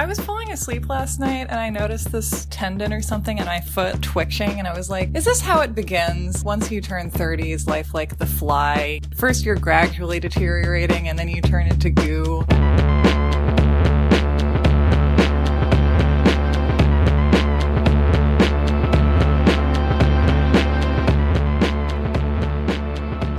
[0.00, 3.60] I was falling asleep last night and I noticed this tendon or something in my
[3.60, 6.44] foot twitching, and I was like, is this how it begins?
[6.44, 9.00] Once you turn 30, is life like the fly?
[9.16, 12.44] First, you're gradually deteriorating, and then you turn into goo.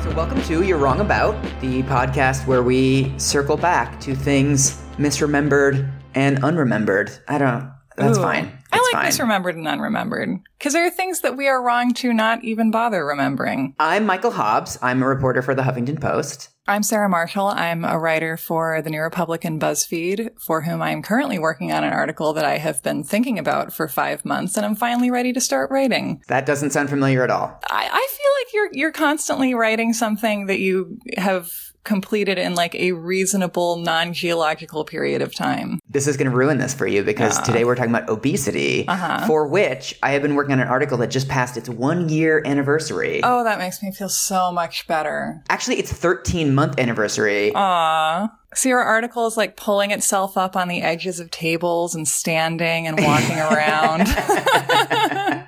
[0.03, 5.89] So, welcome to You're Wrong About, the podcast where we circle back to things misremembered
[6.19, 7.17] and unremembered.
[7.29, 8.21] I don't, that's Ooh.
[8.21, 8.51] fine.
[8.73, 9.11] I like fine.
[9.11, 10.41] misremembered and unremembered.
[10.57, 13.73] Because there are things that we are wrong to not even bother remembering.
[13.79, 14.77] I'm Michael Hobbs.
[14.81, 16.49] I'm a reporter for the Huffington Post.
[16.67, 17.47] I'm Sarah Marshall.
[17.47, 21.83] I'm a writer for the New Republic and BuzzFeed, for whom I'm currently working on
[21.83, 25.33] an article that I have been thinking about for five months, and I'm finally ready
[25.33, 26.21] to start writing.
[26.27, 27.59] That doesn't sound familiar at all.
[27.71, 31.51] I, I feel like you're you're constantly writing something that you have
[31.89, 35.79] completed in like a reasonable non-geological period of time.
[35.89, 39.25] This is going to ruin this for you because today we're talking about obesity, Uh-huh.
[39.25, 42.43] for which I have been working on an article that just passed its one year
[42.45, 43.21] anniversary.
[43.23, 45.43] Oh, that makes me feel so much better.
[45.49, 47.51] Actually, it's 13 month anniversary.
[47.55, 48.31] Aw.
[48.53, 52.85] So your article is like pulling itself up on the edges of tables and standing
[52.87, 54.07] and walking around.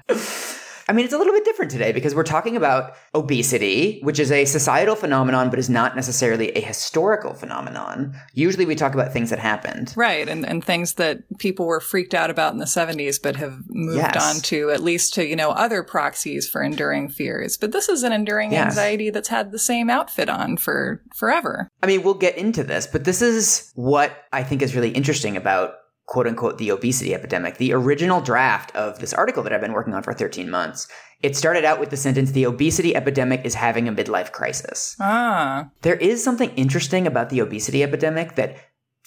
[0.92, 4.30] I mean, it's a little bit different today because we're talking about obesity, which is
[4.30, 8.14] a societal phenomenon, but is not necessarily a historical phenomenon.
[8.34, 9.94] Usually we talk about things that happened.
[9.96, 13.58] Right, and, and things that people were freaked out about in the 70s, but have
[13.70, 14.36] moved Yes.
[14.36, 17.56] on to at least to, you know, other proxies for enduring fears.
[17.58, 18.72] But this is an enduring Yes.
[18.72, 21.70] anxiety that's had the same outfit on for forever.
[21.82, 25.38] I mean, we'll get into this, but this is what I think is really interesting
[25.38, 25.76] about
[26.06, 27.58] quote unquote the obesity epidemic.
[27.58, 30.88] The original draft of this article that I've been working on for 13 months,
[31.22, 34.96] it started out with the sentence, the obesity epidemic is having a midlife crisis.
[35.00, 38.56] Ah, There is something interesting about the obesity epidemic that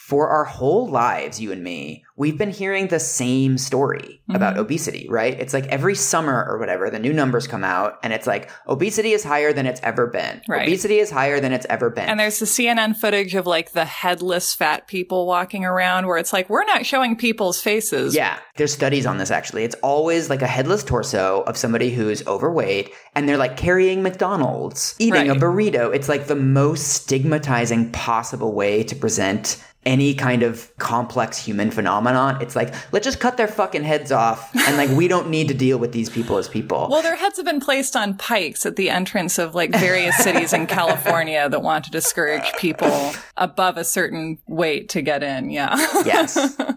[0.05, 4.37] for our whole lives, you and me, we've been hearing the same story mm-hmm.
[4.37, 5.33] about obesity, right?
[5.41, 9.13] It's like every summer or whatever, the new numbers come out and it's like obesity
[9.13, 10.43] is higher than it's ever been.
[10.47, 10.69] Right.
[10.69, 12.05] Obesity is higher than it's ever been.
[12.05, 16.35] and there's the CNN footage of like the headless fat people walking around where it's
[16.35, 18.15] like, we're not showing people's faces.
[18.15, 19.65] yeah, there's studies on this actually.
[19.65, 24.97] It's always like a headless torso of somebody who's overweight and they're like carrying McDonald's,
[24.99, 25.95] eating a burrito.
[25.95, 32.41] It's like the most stigmatizing possible way to present any kind of complex human phenomenon.
[32.41, 35.55] It's like, let's just cut their fucking heads off and like we don't need to
[35.55, 36.89] deal with these people as people.
[36.91, 40.53] Well, their heads have been placed on pikes at the entrance of like various cities
[40.53, 45.51] in California that want to discourage people above a certain weight to get in.
[45.51, 45.75] Yeah.
[46.05, 46.57] yes.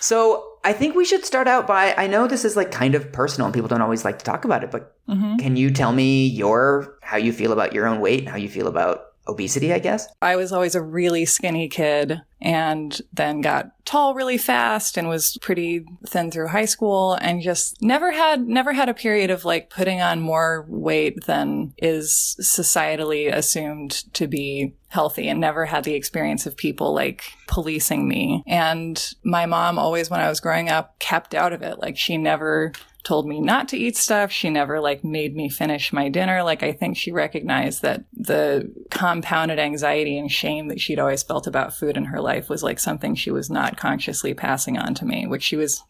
[0.00, 3.10] So I think we should start out by I know this is like kind of
[3.12, 5.36] personal and people don't always like to talk about it, but mm-hmm.
[5.36, 8.48] can you tell me your how you feel about your own weight and how you
[8.48, 10.08] feel about obesity, I guess?
[10.22, 15.36] I was always a really skinny kid and then got tall really fast and was
[15.40, 19.70] pretty thin through high school and just never had never had a period of like
[19.70, 25.94] putting on more weight than is societally assumed to be healthy and never had the
[25.94, 30.98] experience of people like policing me and my mom always when I was growing up
[31.00, 32.72] kept out of it like she never
[33.08, 34.30] told me not to eat stuff.
[34.30, 36.42] She never like made me finish my dinner.
[36.42, 41.46] Like I think she recognized that the compounded anxiety and shame that she'd always felt
[41.46, 45.06] about food in her life was like something she was not consciously passing on to
[45.06, 45.82] me, which she was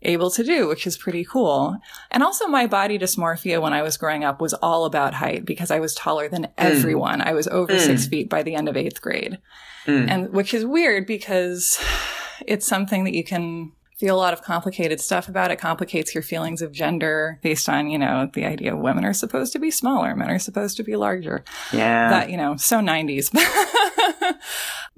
[0.00, 1.76] able to do, which is pretty cool.
[2.10, 5.70] And also my body dysmorphia when I was growing up was all about height because
[5.70, 6.52] I was taller than mm.
[6.56, 7.20] everyone.
[7.20, 8.10] I was over six mm.
[8.10, 9.38] feet by the end of eighth grade.
[9.84, 10.08] Mm.
[10.08, 11.78] And which is weird because
[12.46, 15.50] it's something that you can feel a lot of complicated stuff about.
[15.50, 19.12] It complicates your feelings of gender based on, you know, the idea of women are
[19.12, 21.44] supposed to be smaller, men are supposed to be larger.
[21.72, 22.08] Yeah.
[22.10, 23.34] That, you know, so 90s.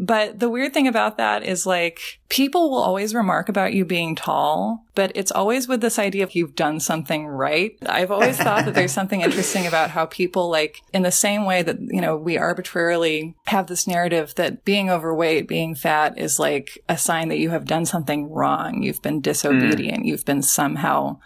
[0.01, 4.15] but the weird thing about that is like people will always remark about you being
[4.15, 7.77] tall, but it's always with this idea of you've done something right.
[7.85, 11.63] I've always thought that there's something interesting about how people like in the same way
[11.63, 16.83] that, you know, we arbitrarily have this narrative that being overweight, being fat is like
[16.89, 18.83] a sign that you have done something wrong.
[18.83, 20.05] You've been disobedient.
[20.05, 20.07] Mm.
[20.07, 21.19] You've been somehow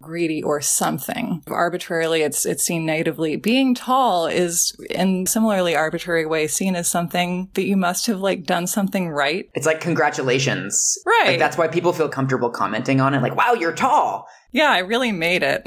[0.00, 1.42] greedy or something.
[1.48, 3.36] Arbitrarily, it's it's seen negatively.
[3.36, 8.44] Being tall is, in similarly arbitrary way, seen as something that you must have like
[8.44, 9.48] done something right.
[9.54, 10.98] It's like congratulations.
[11.06, 11.28] Right.
[11.28, 13.22] Like that's why people feel comfortable commenting on it.
[13.22, 14.26] Like, wow, you're tall.
[14.52, 15.62] Yeah, I really made it.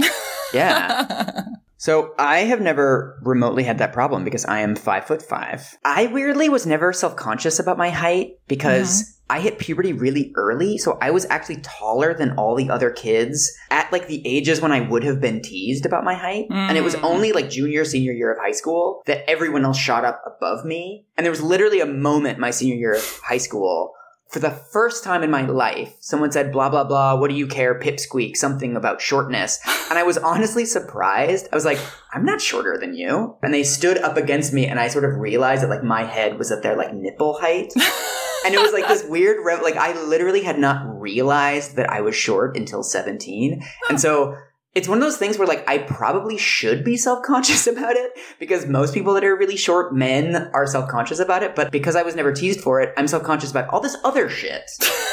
[0.54, 1.46] Yeah.
[1.84, 5.78] So I have never remotely had that problem because I am five foot five.
[5.84, 10.78] I weirdly was never self conscious about my height because I hit puberty really early.
[10.78, 14.72] So I was actually taller than all the other kids at like the ages when
[14.72, 16.46] I would have been teased about my height.
[16.50, 17.04] And it was Mm.
[17.04, 21.06] only like junior, senior year of high school that everyone else shot up above me.
[21.18, 23.94] And there was literally a moment my senior year of high school
[24.34, 27.46] for the first time in my life, someone said, blah, blah, blah, what do you
[27.46, 29.60] care, pipsqueak, something about shortness.
[29.94, 31.48] And I was honestly surprised.
[31.52, 31.78] I was like,
[32.12, 33.36] I'm not shorter than you.
[33.44, 36.40] And they stood up against me and I sort of realized that like my head
[36.40, 37.74] was at their like nipple height.
[38.46, 42.16] and it was like this weird, like I literally had not realized that I was
[42.16, 43.62] short until 17.
[43.88, 44.36] And so
[44.76, 48.66] it's one of those things where like I probably should be self-conscious about it because
[48.66, 52.16] most people that are really short men are self-conscious about it, but because I was
[52.16, 54.64] never teased for it, I'm self-conscious about all this other shit.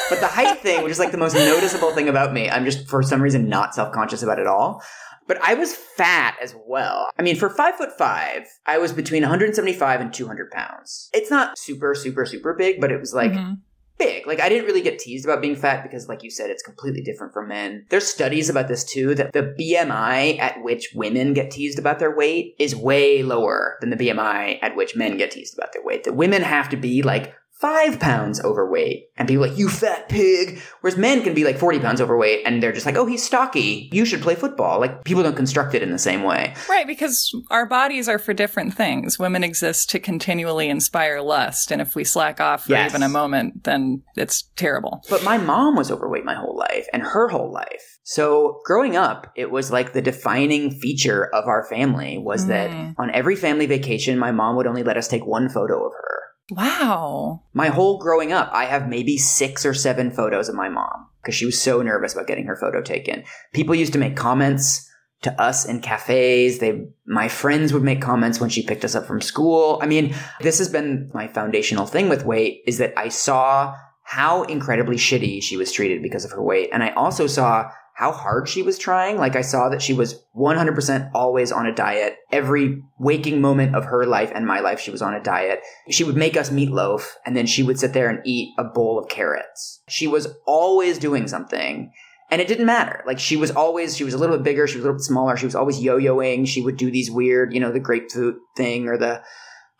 [0.09, 2.87] But the height thing, which is like the most noticeable thing about me, I'm just
[2.87, 4.81] for some reason not self-conscious about it all.
[5.27, 7.07] But I was fat as well.
[7.17, 11.09] I mean, for five foot five, I was between 175 and 200 pounds.
[11.13, 13.59] It's not super, super, super big, but it was like Mhm.
[14.01, 14.27] Big.
[14.27, 17.01] Like I didn't really get teased about being fat because like you said it's completely
[17.01, 17.85] different for men.
[17.89, 22.15] There's studies about this too that the BMI at which women get teased about their
[22.15, 26.03] weight is way lower than the BMI at which men get teased about their weight.
[26.03, 30.59] That women have to be like 5 pounds overweight and be like you fat pig
[30.81, 33.87] whereas men can be like 40 pounds overweight and they're just like oh he's stocky
[33.93, 37.31] you should play football like people don't construct it in the same way Right, because
[37.51, 39.19] our bodies are for different things.
[39.19, 42.89] Women exist to continually inspire lust, and if we slack off for Yes.
[42.91, 45.01] even a moment, then it's terrible.
[45.09, 47.99] But my mom was overweight my whole life and her whole life.
[48.03, 52.95] So growing up, it was like the defining feature of our family was that Mm.
[52.97, 56.17] on every family vacation, my mom would only let us take one photo of her.
[56.51, 57.43] Wow.
[57.53, 61.33] My whole growing up, I have maybe six or seven photos of my mom because
[61.33, 63.23] she was so nervous about getting her photo taken.
[63.53, 64.87] People used to make comments
[65.21, 66.59] to us in cafes.
[66.59, 69.79] They, my friends would make comments when she picked us up from school.
[69.81, 74.43] I mean, this has been my foundational thing with weight is that I saw how
[74.43, 76.69] incredibly shitty she was treated because of her weight.
[76.73, 77.71] And I also saw
[78.01, 79.17] how hard she was trying.
[79.17, 82.17] Like I saw that she was 100% always on a diet.
[82.31, 85.59] Every waking moment of her life and my life, she was on a diet.
[85.91, 88.97] She would make us meatloaf and then she would sit there and eat a bowl
[88.97, 89.83] of carrots.
[89.87, 91.91] She was always doing something.
[92.31, 93.03] And it didn't matter.
[93.05, 95.03] Like she was always, she was a little bit bigger, she was a little bit
[95.03, 96.47] smaller, she was always yo-yoing.
[96.47, 99.21] She would do these weird, you know, the grapefruit thing or the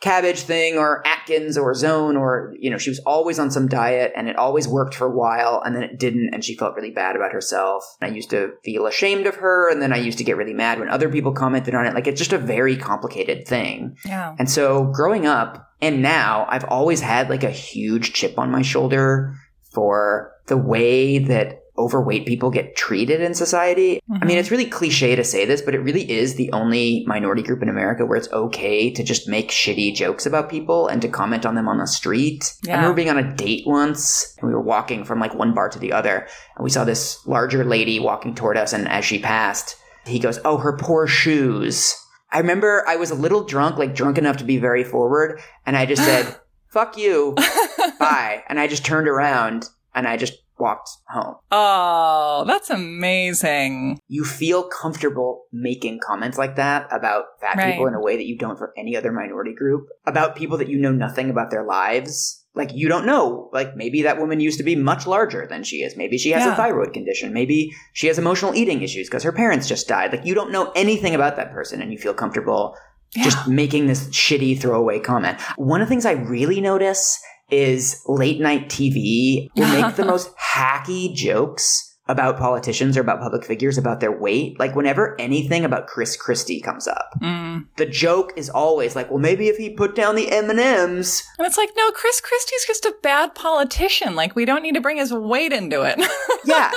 [0.02, 4.12] cabbage thing or Atkins or Zone or, you know, she was always on some diet
[4.16, 6.90] and it always worked for a while and then it didn't and she felt really
[6.90, 7.86] bad about herself.
[8.02, 10.80] I used to feel ashamed of her and then I used to get really mad
[10.80, 11.94] when other people commented on it.
[11.94, 13.96] Like it's just a very complicated thing.
[14.04, 14.36] Yeah.
[14.40, 18.64] And so growing up and now I've always had like a huge chip on my
[18.64, 19.36] shoulder
[19.72, 24.02] for the way that overweight people get treated in society.
[24.22, 24.40] I mean, Mhm.
[24.40, 27.70] it's really cliche to say this, but it really is the only minority group in
[27.70, 31.56] America where it's okay to just make shitty jokes about people and to comment on
[31.56, 32.54] them on the street.
[32.68, 35.70] I remember being on a date once and we were walking from like one bar
[35.70, 39.20] to the other and we saw this larger lady walking toward us and as she
[39.20, 39.76] passed,
[40.06, 41.96] he goes, "Oh, her poor shoes."
[42.32, 45.76] I remember I was a little drunk, like drunk enough to be very forward, and
[45.78, 46.36] I just said,
[46.68, 47.36] "Fuck you."
[48.00, 48.44] bye.
[48.50, 51.36] And I just turned around and I just walked home.
[51.52, 54.00] oh, that's amazing.
[54.08, 57.72] You feel comfortable making comments like that about fat Right.
[57.74, 60.70] people in a way that you don't for any other minority group, about people that
[60.70, 62.38] you know nothing about their lives.
[62.54, 65.78] Like you don't know, like maybe that woman used to be much larger than she
[65.78, 65.96] is.
[65.96, 66.54] Maybe she has Yeah.
[66.54, 67.34] a thyroid condition.
[67.34, 70.12] Maybe she has emotional eating issues because her parents just died.
[70.12, 72.76] Like you don't know anything about that person and you feel comfortable
[73.16, 73.24] Yeah.
[73.24, 75.40] just making this shitty throwaway comment.
[75.56, 77.20] One of the things I really notice
[77.52, 83.46] is late night TV will make the most hacky jokes about politicians or about public
[83.46, 84.60] figures about their weight.
[84.60, 87.68] Like whenever anything about Chris Christie comes up, Mm.
[87.78, 91.24] the joke is always like, well, maybe if he put down the M&Ms.
[91.38, 94.16] And it's like, no, Chris Christie's just a bad politician.
[94.16, 96.00] Like, we don't need to bring his weight into it.
[96.44, 96.72] Yeah.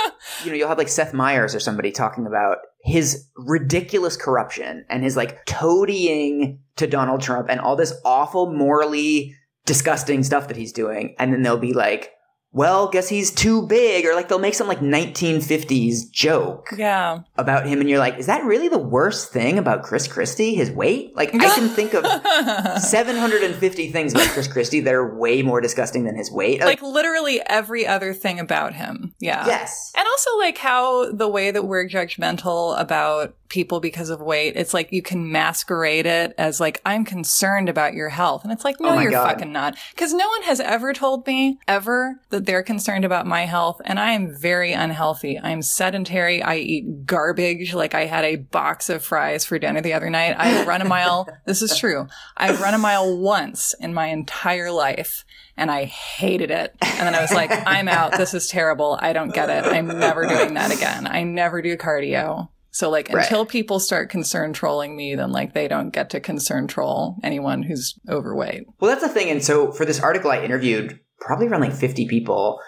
[0.45, 5.02] you know, you'll have like Seth Meyers or somebody talking about his ridiculous corruption and
[5.02, 9.35] his like toadying to Donald Trump and all this awful, morally
[9.66, 11.14] disgusting stuff that he's doing.
[11.18, 12.14] And then they'll be like,
[12.54, 14.06] well, guess he's too big.
[14.06, 17.18] Or like they'll make some like 1950s joke yeah.
[17.37, 17.80] about him.
[17.80, 20.54] And you're like, is that really the worst thing about Chris Christie?
[20.54, 21.16] His weight?
[21.16, 22.04] Like I can think of
[22.80, 26.61] 750 things about Chris Christie that are way more disgusting than his weight.
[26.61, 29.14] like literally every other thing about him.
[29.18, 29.44] Yeah.
[29.47, 29.92] yes.
[29.97, 34.75] And also like how the way that we're judgmental about people because of weight, it's
[34.75, 38.43] like you can masquerade it as like, I'm concerned about your health.
[38.45, 39.29] And it's like, oh no, Oh you're God.
[39.29, 39.77] fucking not.
[39.97, 43.81] Cause no one has ever told me ever that they're concerned about my health.
[43.85, 45.39] And I am very unhealthy.
[45.39, 46.43] I'm sedentary.
[46.43, 47.75] I eat garbage.
[47.75, 50.35] Like I had a box of fries for dinner the other night.
[50.39, 51.29] I run a mile.
[51.47, 52.09] this is true.
[52.37, 55.25] I've run a mile once in my entire life
[55.57, 56.75] and I hated it.
[56.81, 58.17] And then I was like, I'm out.
[58.17, 58.99] This is terrible.
[59.01, 59.65] I don't get it.
[59.65, 61.07] I'm never doing that again.
[61.07, 62.49] I never do cardio.
[62.75, 63.23] So like Right.
[63.23, 67.62] until people start concern trolling me, then like they don't get to concern troll anyone
[67.62, 68.64] who's overweight.
[68.81, 69.31] Well, that's the thing.
[69.31, 72.59] And so for this article, I interviewed probably around like 50 people.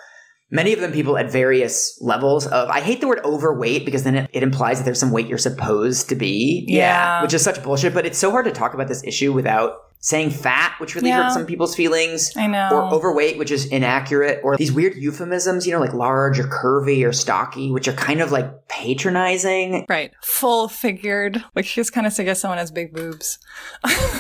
[0.48, 4.14] Many of them people at various levels of, I hate the word overweight because then
[4.14, 6.64] it, it implies that there's some weight you're supposed to be.
[6.68, 7.20] Yeah.
[7.20, 10.30] Which is such bullshit, but it's so hard to talk about this issue without saying
[10.30, 11.24] fat, which really Yeah.
[11.24, 12.32] hurts some people's feelings.
[12.36, 12.68] I know.
[12.72, 17.04] Or overweight, which is inaccurate, or these weird euphemisms, you know, like large or curvy
[17.04, 19.84] or stocky, which are kind of like patronizing.
[19.88, 20.12] Right.
[20.22, 23.38] Full figured, which just kind of suggests someone has big boobs.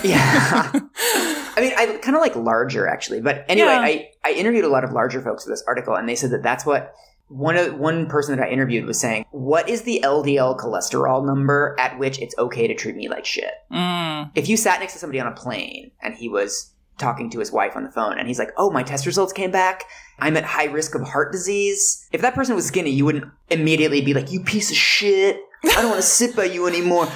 [0.02, 0.70] Yeah.
[0.74, 3.80] I mean, I kind of like larger actually, but anyway, Yeah.
[3.80, 6.42] I, I interviewed a lot of larger folks for this article, and they said that
[6.42, 6.92] that's what
[7.28, 9.24] one of one person that I interviewed was saying.
[9.30, 13.52] What is the LDL cholesterol number at which it's okay to treat me like shit?
[13.72, 14.30] Mm.
[14.34, 17.52] If you sat next to somebody on a plane and he was talking to his
[17.52, 19.84] wife on the phone, and he's like, "Oh, my test results came back.
[20.18, 24.00] I'm at high risk of heart disease." If that person was skinny, you wouldn't immediately
[24.00, 27.08] be like, "You piece of shit." I don't want to sit by you anymore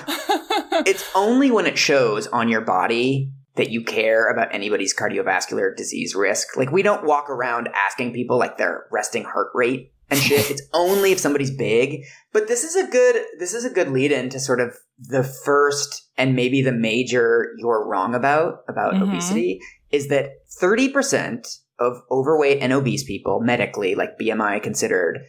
[0.87, 6.15] it's only when it shows on your body that you care about anybody's cardiovascular disease
[6.15, 6.57] risk.
[6.57, 10.51] Like we don't walk around asking people like their resting heart rate and shit.
[10.51, 12.05] it's only if somebody's big.
[12.33, 15.23] But this is a good this is a good lead in to sort of the
[15.25, 19.03] first and maybe the major you're wrong about about Mhm.
[19.03, 21.47] obesity is that 30%
[21.79, 25.21] of overweight and obese people medically like BMI considered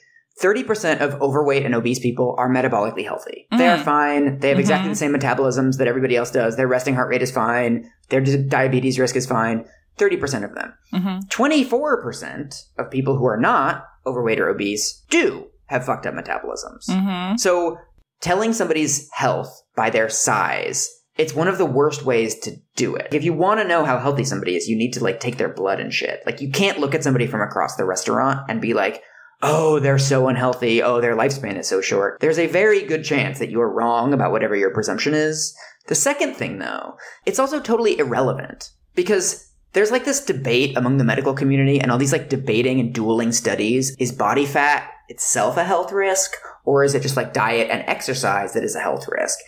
[0.41, 3.47] 30% of overweight and obese people are metabolically healthy.
[3.57, 3.83] They are Mm.
[3.83, 4.39] fine.
[4.39, 4.93] They have exactly Mhm.
[4.93, 6.55] the same metabolisms that everybody else does.
[6.57, 7.89] Their resting heart rate is fine.
[8.09, 9.65] Their diabetes risk is fine.
[9.97, 10.73] 30% of them.
[10.93, 16.85] hmm 24% of people who are not overweight or obese do have fucked up metabolisms.
[16.89, 17.77] hmm So
[18.19, 23.13] telling somebody's health by their size, it's one of the worst ways to do it.
[23.13, 25.53] If you want to know how healthy somebody is, you need to like take their
[25.53, 26.21] blood and shit.
[26.25, 29.01] Like you can't look at somebody from across the restaurant and be like,
[29.41, 30.81] oh, they're so unhealthy.
[30.81, 32.19] Oh, their lifespan is so short.
[32.19, 35.55] There's a very good chance that you're wrong about whatever your presumption is.
[35.87, 41.03] The second thing though, it's also totally irrelevant because there's like this debate among the
[41.03, 43.95] medical community and all these like debating and dueling studies.
[43.97, 46.33] Is body fat itself a health risk
[46.65, 49.39] or is it just like diet and exercise that is a health risk?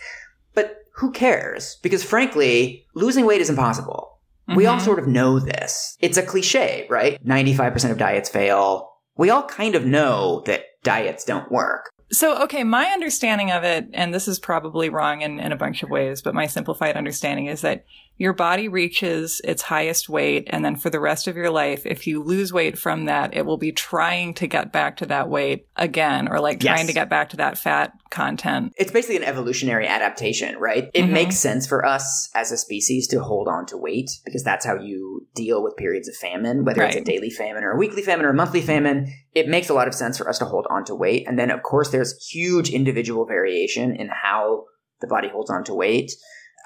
[0.54, 1.78] But who cares?
[1.82, 4.18] Because frankly, losing weight is impossible.
[4.54, 4.84] We all Mhm.
[4.84, 5.96] sort of know this.
[6.00, 7.18] It's a cliche, right?
[7.24, 8.90] 95% of diets fail.
[9.16, 11.90] We all kind of know that diets don't work.
[12.12, 15.82] So, okay, my understanding of it, and this is probably wrong in, in a bunch
[15.82, 17.84] of ways, but my simplified understanding is that
[18.16, 22.06] your body reaches its highest weight, and then for the rest of your life, if
[22.06, 25.66] you lose weight from that, it will be trying to get back to that weight
[25.76, 26.72] again, or like Yes.
[26.74, 28.72] trying to get back to that fat content.
[28.76, 30.88] It's basically an evolutionary adaptation, right?
[30.94, 31.10] It Mhm.
[31.10, 34.76] makes sense for us as a species to hold on to weight because that's how
[34.76, 38.24] you deal with periods of famine, whether it's a daily famine or a weekly famine
[38.24, 39.12] or a monthly famine.
[39.34, 41.26] It makes a lot of sense for us to hold on to weight.
[41.26, 44.66] And then, of course, there's huge individual variation in how
[45.00, 46.12] the body holds on to weight.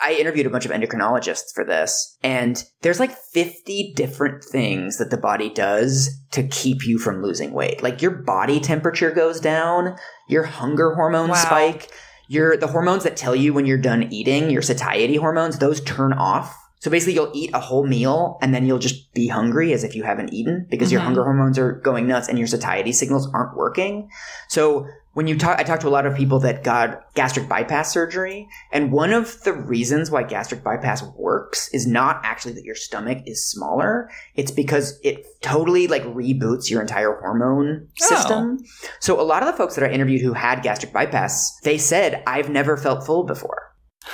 [0.00, 5.10] I interviewed a bunch of endocrinologists for this, and there's like 50 different things that
[5.10, 7.82] the body does to keep you from losing weight.
[7.82, 9.96] Like your body temperature goes down,
[10.28, 11.34] your hunger hormones Wow.
[11.44, 11.90] spike,
[12.28, 16.12] your the hormones that tell you when you're done eating, your satiety hormones, those turn
[16.12, 16.54] off.
[16.80, 19.94] So basically you'll eat a whole meal and then you'll just be hungry as if
[19.96, 21.04] you haven't eaten because your Mhm.
[21.04, 24.08] hunger hormones are going nuts and your satiety signals aren't working.
[24.48, 27.92] So when you talk, I talked to a lot of people that got gastric bypass
[27.92, 32.76] surgery, and one of the reasons why gastric bypass works is not actually that your
[32.76, 34.08] stomach is smaller.
[34.36, 38.06] It's because it totally like reboots your entire hormone Oh.
[38.06, 38.58] system.
[39.00, 42.22] So a lot of the folks that I interviewed who had gastric bypass, they said,
[42.24, 43.67] "I've never felt full before.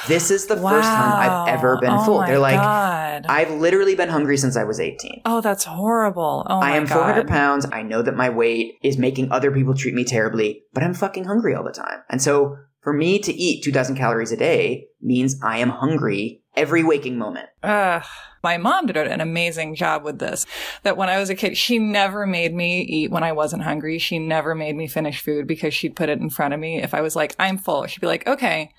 [0.09, 3.27] This is the first time I've ever been oh full." They're like, God.
[3.29, 6.47] "I've literally been hungry since I was 18." oh, that's horrible.
[6.49, 6.95] Oh, I am God.
[6.95, 7.67] 400 pounds.
[7.73, 11.25] I know that my weight is making other people treat me terribly, but I'm fucking
[11.25, 12.01] hungry all the time.
[12.11, 16.85] And so for me to eat 2000 calories a day means I am hungry every
[16.85, 17.49] waking moment.
[17.63, 18.05] Ugh.
[18.43, 20.45] My mom did an amazing job with this.
[20.83, 23.99] That when I was a kid, she never made me eat when I wasn't hungry.
[23.99, 26.83] She never made me finish food because she'd put it in front of me.
[26.83, 28.75] If I was like, I'm full, she'd be like, okay.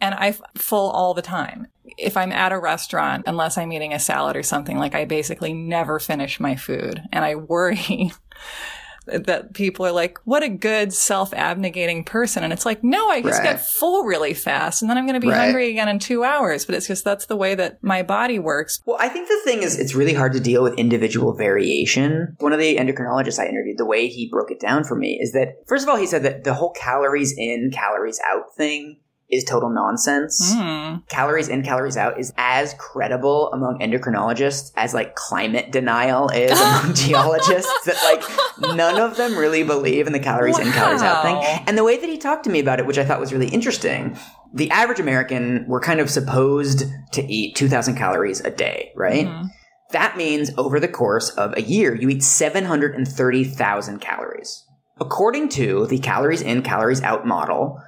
[0.00, 1.66] And I'm full all the time.
[1.96, 5.52] If I'm at a restaurant, unless I'm eating a salad or something, like I basically
[5.52, 7.02] never finish my food.
[7.12, 8.12] And I worry
[9.06, 12.44] that people are like, what a good self abnegating person.
[12.44, 13.54] And it's like, no, I just Right.
[13.54, 15.38] get full really fast and then I'm going to be Right.
[15.46, 16.64] hungry again in two hours.
[16.66, 18.80] But it's just that's the way that my body works.
[18.86, 22.36] Well, I think the thing is, it's really hard to deal with individual variation.
[22.38, 25.32] One of the endocrinologists I interviewed, the way he broke it down for me is
[25.32, 29.44] that, first of all, he said that the whole calories in, calories out thing is
[29.44, 30.54] total nonsense.
[30.54, 31.06] Mm.
[31.08, 36.94] calories in, calories out is as credible among endocrinologists as like climate denial is among
[36.94, 37.72] geologists.
[37.84, 41.36] That like none of them really believe in the calories in, calories out thing.
[41.66, 43.48] And the way that he talked to me about it, which I thought was really
[43.48, 44.16] interesting,
[44.54, 49.26] the average American, we're kind of supposed to eat 2,000 calories a day, right?
[49.26, 49.50] Mhm.
[49.92, 54.64] That means over the course of a year, you eat 730,000 calories.
[55.00, 57.80] According to the calories in, calories out model,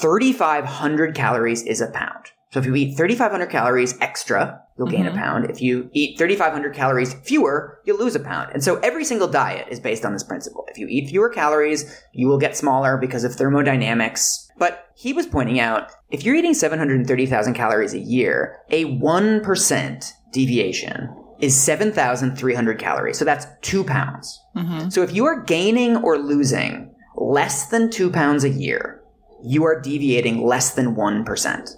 [0.00, 2.26] 3,500 calories is a pound.
[2.50, 5.12] So if you eat 3,500 calories extra, you'll gain Mhm.
[5.12, 5.50] a pound.
[5.50, 8.48] If you eat 3,500 calories fewer, you'll lose a pound.
[8.54, 10.64] And so every single diet is based on this principle.
[10.70, 14.48] If you eat fewer calories, you will get smaller because of thermodynamics.
[14.58, 21.10] But he was pointing out if you're eating 730,000 calories a year, a 1% deviation
[21.40, 23.18] is 7,300 calories.
[23.18, 24.40] So that's two pounds.
[24.56, 28.97] hmm So if you are gaining or losing less than two pounds a year,
[29.42, 31.70] you are deviating less than 1%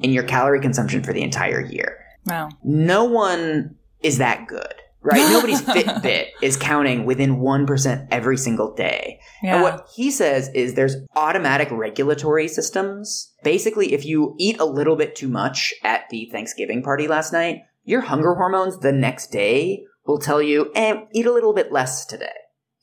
[0.00, 2.04] in your calorie consumption for the entire year.
[2.26, 2.50] Wow.
[2.62, 5.18] No one is that good, right?
[5.32, 9.20] Nobody's Fitbit is counting within 1% every single day.
[9.42, 9.54] Yeah.
[9.54, 13.32] And what he says is there's automatic regulatory systems.
[13.42, 17.62] Basically, if you eat a little bit too much at the Thanksgiving party last night,
[17.84, 22.04] your hunger hormones the next day will tell you, eh, eat a little bit less
[22.04, 22.32] today.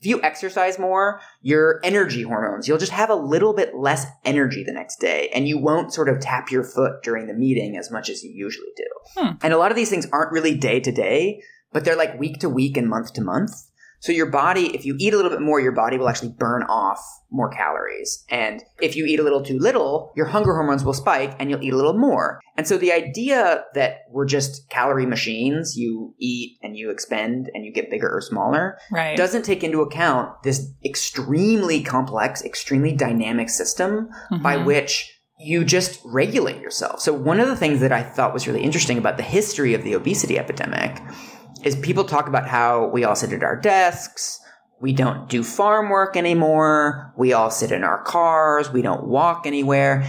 [0.06, 4.64] If you exercise more, your energy hormones, you'll just have a little bit less energy
[4.64, 7.90] the next day and you won't sort of tap your foot during the meeting as
[7.90, 8.84] much as you usually do.
[9.18, 9.32] Hmm.
[9.42, 11.42] And a lot of these things aren't really day to day,
[11.74, 13.50] but they're like week to week and month to month.
[14.06, 16.62] So your body, if you eat a little bit more, your body will actually burn
[16.70, 18.24] off more calories.
[18.30, 21.64] And if you eat a little too little, your hunger hormones will spike and you'll
[21.64, 22.40] eat a little more.
[22.56, 27.66] And so the idea that we're just calorie machines, you eat and you expend and
[27.66, 29.18] you get bigger or smaller, right.
[29.18, 34.10] doesn't take into account this extremely complex, extremely dynamic system
[34.44, 34.66] by Mhm.
[34.66, 37.00] which you just regulate yourself.
[37.02, 39.84] So one of the things that I thought was really interesting about the history of
[39.84, 41.02] the obesity epidemic
[41.64, 44.40] is people talk about how we all sit at our desks,
[44.82, 49.46] we don't do farm work anymore, we all sit in our cars, we don't walk
[49.46, 50.04] anywhere.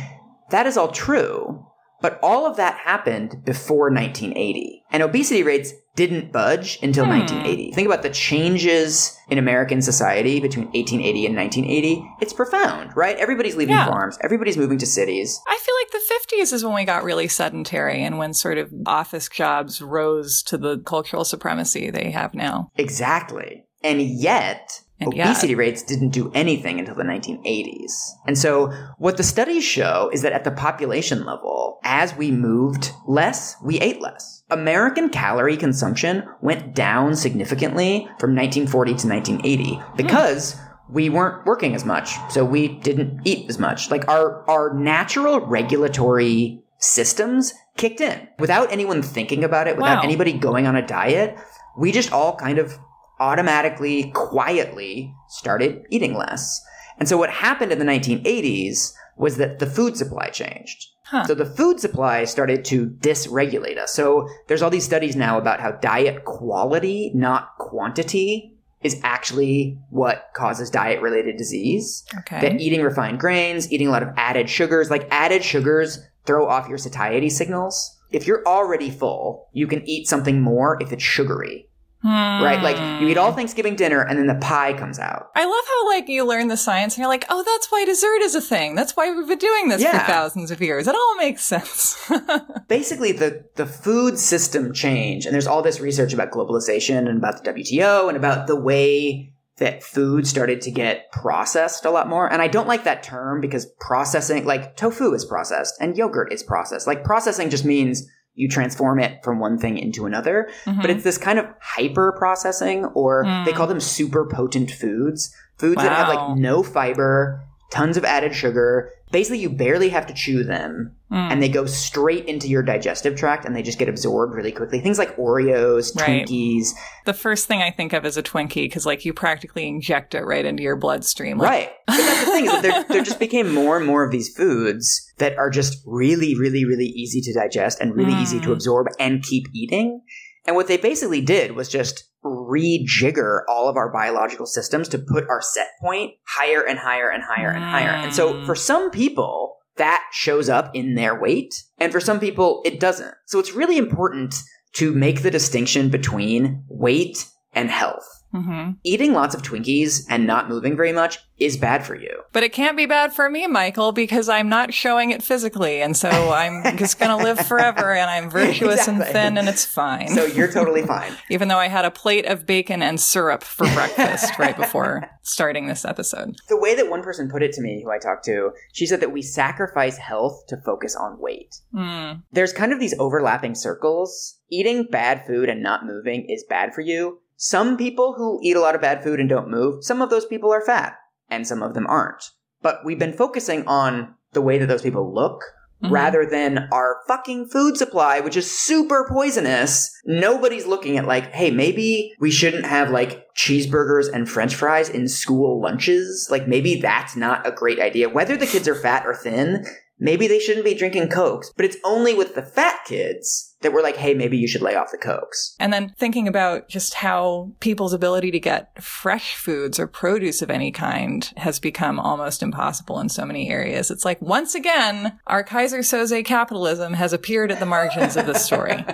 [0.51, 1.66] That is all true.
[2.07, 4.85] But all of that happened before 1980.
[4.93, 7.11] And obesity rates didn't budge until Hmm.
[7.19, 7.73] 1980.
[7.73, 12.05] Think about the changes in American society between 1880 and 1980.
[12.21, 13.17] It's profound, right?
[13.17, 13.87] Everybody's leaving Yeah.
[13.89, 15.41] farms, everybody's moving to cities.
[15.49, 18.71] I feel like the 50s is when we got really sedentary and when sort of
[18.87, 22.71] office jobs rose to the cultural supremacy they have now.
[22.77, 23.65] Exactly.
[23.83, 27.93] And yet, And obesity rates didn't do anything until the 1980s.
[28.27, 32.93] And so, what the studies show is that at the population level, as we moved
[33.07, 34.43] less, we ate less.
[34.51, 40.57] American calorie consumption went down significantly from 1940 to 1980 because
[40.89, 42.15] we weren't working as much.
[42.31, 43.91] So we didn't eat as much.
[43.91, 50.03] Like our, our natural regulatory systems kicked in without anyone thinking about it, without Wow.
[50.05, 51.37] anybody going on a diet.
[51.77, 52.79] We just all kind of
[53.19, 56.63] automatically, quietly started eating less.
[56.99, 60.89] And so what happened in the 1980s was that the food supply changed.
[61.05, 61.25] Huh.
[61.25, 63.93] So the food supply started to dysregulate us.
[63.93, 70.31] So there's all these studies now about how diet quality, not quantity, is actually what
[70.35, 72.05] causes diet related disease.
[72.19, 72.41] Okay.
[72.41, 76.69] That eating refined grains, eating a lot of added sugars, like added sugars throw off
[76.69, 77.97] your satiety signals.
[78.11, 81.69] If you're already full, you can eat something more if it's sugary,
[82.07, 82.63] right?
[82.63, 83.37] Like you eat all Hmm.
[83.37, 85.31] Thanksgiving dinner and then the pie comes out.
[85.35, 88.23] I love how like you learn the science and you're like, oh, that's why dessert
[88.23, 88.75] is a thing.
[88.75, 89.99] That's why we've been doing this Yeah.
[90.05, 90.87] for thousands of years.
[90.87, 91.97] It all makes sense.
[92.69, 97.43] basically the the food system change and there's all this research about globalization and about
[97.43, 102.31] the WTO and about the way that food started to get processed a lot more
[102.31, 106.43] and I don't like that term because processing like tofu is processed and yogurt is
[106.43, 108.07] processed like processing just means
[108.37, 110.81] you transform it from one thing into another Mhm.
[110.81, 113.57] but it's this kind of hyper processing or they Mm.
[113.57, 118.91] call them super potent foods foods that have like no fiber tons of added sugar
[119.17, 121.31] basically you barely have to chew them Mm.
[121.31, 124.81] and they go straight into your digestive tract and they just get absorbed really quickly.
[124.81, 126.27] Things like Oreos, Right.
[126.27, 126.71] Twinkies.
[127.05, 130.23] the first thing I think of is a Twinkie because like you practically inject it
[130.25, 131.39] right into your bloodstream.
[131.39, 131.71] Like, Right.
[131.87, 135.13] That's the thing is that there, there just became more and more of these foods
[135.19, 138.53] that are just really, really, really easy to digest and really easy to Mm.
[138.55, 140.01] absorb and keep eating.
[140.47, 145.29] And what they basically did was just rejigger all of our biological systems to put
[145.29, 147.91] our set point higher and higher and higher and higher.
[147.91, 148.47] And so Mm.
[148.47, 151.55] for some people, that shows up in their weight.
[151.79, 153.15] And for some people, it doesn't.
[153.27, 154.35] So it's really important
[154.75, 158.07] to make the distinction between weight and health.
[158.33, 162.23] Hmm Eating lots of Twinkies and not moving very much is bad for you.
[162.33, 165.83] But it can't be bad for me, Michael, because I'm not showing it physically.
[165.83, 169.65] And so I'm just going to live forever and I'm virtuous and thin and it's
[169.65, 170.09] fine.
[170.09, 171.13] So you're totally fine.
[171.31, 175.67] Even though I had a plate of bacon and syrup for breakfast right before starting
[175.67, 176.37] this episode.
[176.49, 179.01] The way that one person put it to me, who I talked to, she said
[179.01, 181.57] that we sacrifice health to focus on weight.
[181.75, 182.23] Mm.
[182.33, 184.39] There's kind of these overlapping circles.
[184.51, 187.21] Eating bad food and not moving is bad for you.
[187.37, 190.25] Some people who eat a lot of bad food and don't move, some of those
[190.27, 190.95] people are fat,
[191.29, 192.25] and some of them aren't.
[192.63, 195.43] But we've been focusing on the way that those people look
[195.85, 195.91] Mhm.
[195.91, 199.91] rather than our fucking food supply, which is super poisonous.
[200.07, 205.07] Nobody's looking at like, hey, maybe we shouldn't have like cheeseburgers and french fries in
[205.07, 206.29] school lunches.
[206.31, 208.09] Like maybe that's not a great idea.
[208.09, 209.67] Whether the kids are fat or thin,
[209.99, 211.53] maybe they shouldn't be drinking cokes.
[211.55, 214.75] But it's only with the fat kids that we're like, hey, maybe you should lay
[214.75, 215.57] off the cokes.
[215.59, 220.51] And then thinking about just how people's ability to get fresh foods or produce of
[220.51, 223.91] any kind has become almost impossible in so many areas.
[223.91, 228.45] It's like, once again, our Keyser Soze capitalism has appeared at the margins of this
[228.45, 228.85] story.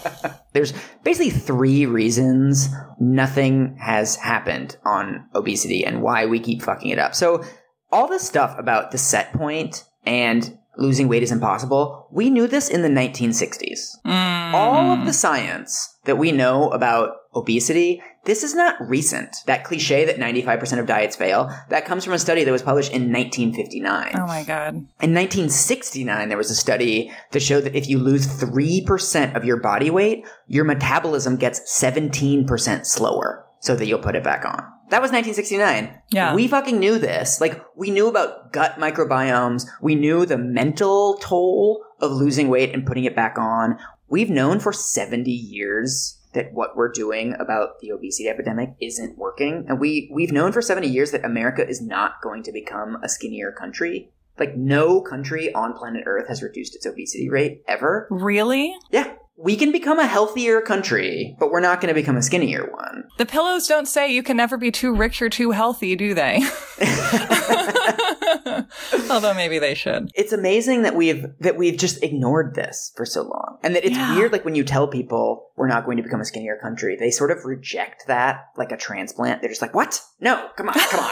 [0.52, 6.98] There's basically three reasons nothing has happened on obesity and why we keep fucking it
[6.98, 7.14] up.
[7.14, 7.44] So,
[7.92, 12.68] all this stuff about the set point and losing weight is impossible, we knew this
[12.68, 14.00] in the 1960s.
[14.04, 14.54] Mm.
[14.54, 19.36] All of the science that we know about obesity, this is not recent.
[19.46, 22.92] That cliche that 95% of diets fail, that comes from a study that was published
[22.92, 24.12] in 1959.
[24.14, 24.74] Oh my God.
[24.74, 29.58] In 1969, there was a study that showed that if you lose 3% of your
[29.58, 34.64] body weight, your metabolism gets 17% slower so that you'll put it back on.
[34.90, 36.02] That was 1969.
[36.10, 36.34] Yeah.
[36.34, 37.40] We fucking knew this.
[37.40, 39.66] Like, we knew about gut microbiomes.
[39.80, 43.78] We knew the mental toll of losing weight and putting it back on.
[44.08, 49.64] We've known for 70 years that what we're doing about the obesity epidemic isn't working.
[49.68, 53.08] And we, we've known for 70 years that America is not going to become a
[53.08, 54.10] skinnier country.
[54.38, 58.08] Like, no country on planet Earth has reduced its obesity rate ever.
[58.10, 58.74] Really?
[58.90, 59.14] Yeah.
[59.42, 63.04] We can become a healthier country, but we're not going to become a skinnier one.
[63.16, 66.40] The pillows don't say you can never be too rich or too healthy, do they?
[69.10, 70.10] Although maybe they should.
[70.14, 73.96] it's amazing that we've that we've just ignored this for so long and that it's
[73.96, 74.16] Yeah.
[74.16, 77.10] weird like when you tell people we're not going to become a skinnier country they
[77.10, 81.04] sort of reject that like a transplant they're just like what no come on come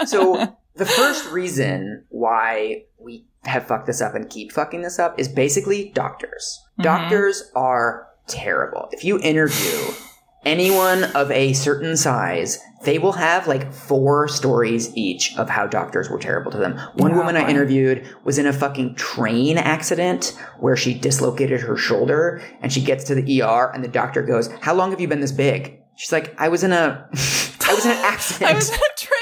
[0.00, 4.98] on so the first reason why we have fucked this up and keep fucking this
[4.98, 6.84] up is basically doctors Mhm.
[6.84, 9.92] doctors are terrible if you interview
[10.44, 16.10] anyone of a certain size they will have like four stories each of how doctors
[16.10, 16.78] were terrible to them.
[16.94, 22.42] One woman i interviewed was in a fucking train accident where she dislocated her shoulder
[22.60, 25.20] and she gets to the er and the doctor goes how long have you been
[25.20, 25.80] this big?
[25.96, 27.08] She's like i was in a
[27.66, 28.50] i was in an accident.
[28.50, 29.13] I was in a.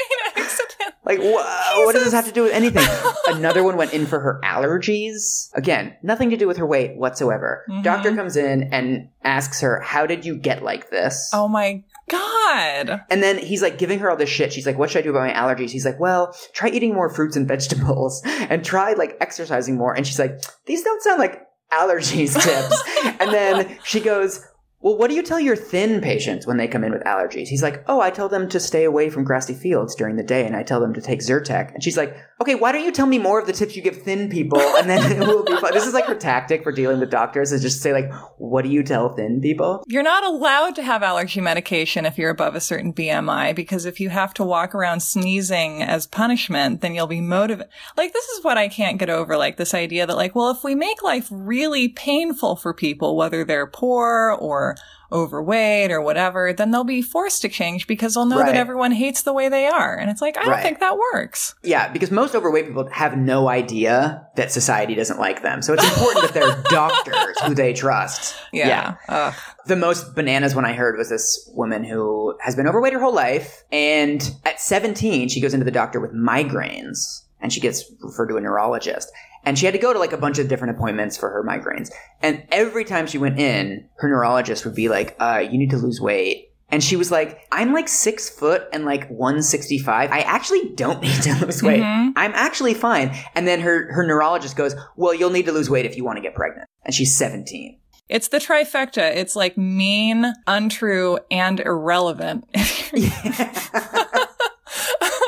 [1.05, 2.87] like, wha- what does this have to do with anything?
[3.27, 5.51] Another one went in for her allergies.
[5.55, 7.65] Again, nothing to do with her weight whatsoever.
[7.71, 7.83] Mhm.
[7.83, 11.31] Doctor comes in and asks her, How did you get like this?
[11.33, 13.01] Oh my God.
[13.11, 14.53] And then he's like giving her all this shit.
[14.53, 15.71] She's like, What should I do about my allergies?
[15.71, 19.95] He's like, Well, try eating more fruits and vegetables and try like exercising more.
[19.95, 21.41] And she's like, These don't sound like
[21.73, 22.83] allergies tips.
[23.21, 24.45] and then she goes,
[24.83, 27.47] well, what do you tell your thin patients when they come in with allergies?
[27.47, 30.45] He's like, oh, I tell them to stay away from grassy fields during the day
[30.45, 31.73] and I tell them to take Zyrtec.
[31.73, 34.03] And she's like, okay, why don't you tell me more of the tips you give
[34.03, 35.73] thin people and then it will be fine.
[35.73, 38.71] This is like her tactic for dealing with doctors is just say like, what do
[38.71, 39.85] you tell thin people?
[39.87, 44.01] You're not allowed to have allergy medication if you're above a certain BMI because if
[44.01, 47.73] you have to walk around sneezing as punishment, then you'll be motivated.
[47.97, 49.37] Like, this is what I can't get over.
[49.37, 53.45] Like, this idea that, like, well, if we make life really painful for people, whether
[53.45, 54.72] they're poor or
[55.13, 58.47] overweight or whatever, then they'll be forced to change because they'll know Right.
[58.47, 59.95] that everyone hates the way they are.
[59.95, 60.63] And it's like, I don't Right.
[60.63, 61.55] think that works.
[61.63, 65.61] Yeah, because most overweight people have no idea that society doesn't like them.
[65.61, 68.35] So it's important that they're doctors who they trust.
[68.53, 68.95] Yeah.
[69.09, 69.35] Ugh.
[69.67, 73.15] The most bananas one I heard was this woman who has been overweight her whole
[73.15, 73.65] life.
[73.71, 78.37] And at 17, she goes into the doctor with migraines and she gets referred to
[78.37, 79.11] a neurologist.
[79.45, 81.91] And she had to go to like a bunch of different appointments for her migraines.
[82.23, 85.79] And every time she went in, her neurologist would be like, uh, you need to
[85.79, 86.49] lose weight.
[86.71, 90.11] And she was like, I'm like six foot and like 165.
[90.11, 91.83] I actually don't need to lose weight.
[91.83, 92.13] Mhm.
[92.17, 93.15] I'm actually fine.
[93.35, 96.17] And then her, her neurologist goes, well, you'll need to lose weight if you want
[96.17, 96.69] to get pregnant.
[96.85, 97.79] And she's 17.
[98.09, 99.15] It's the trifecta.
[99.17, 102.45] It's like mean, untrue, and irrelevant.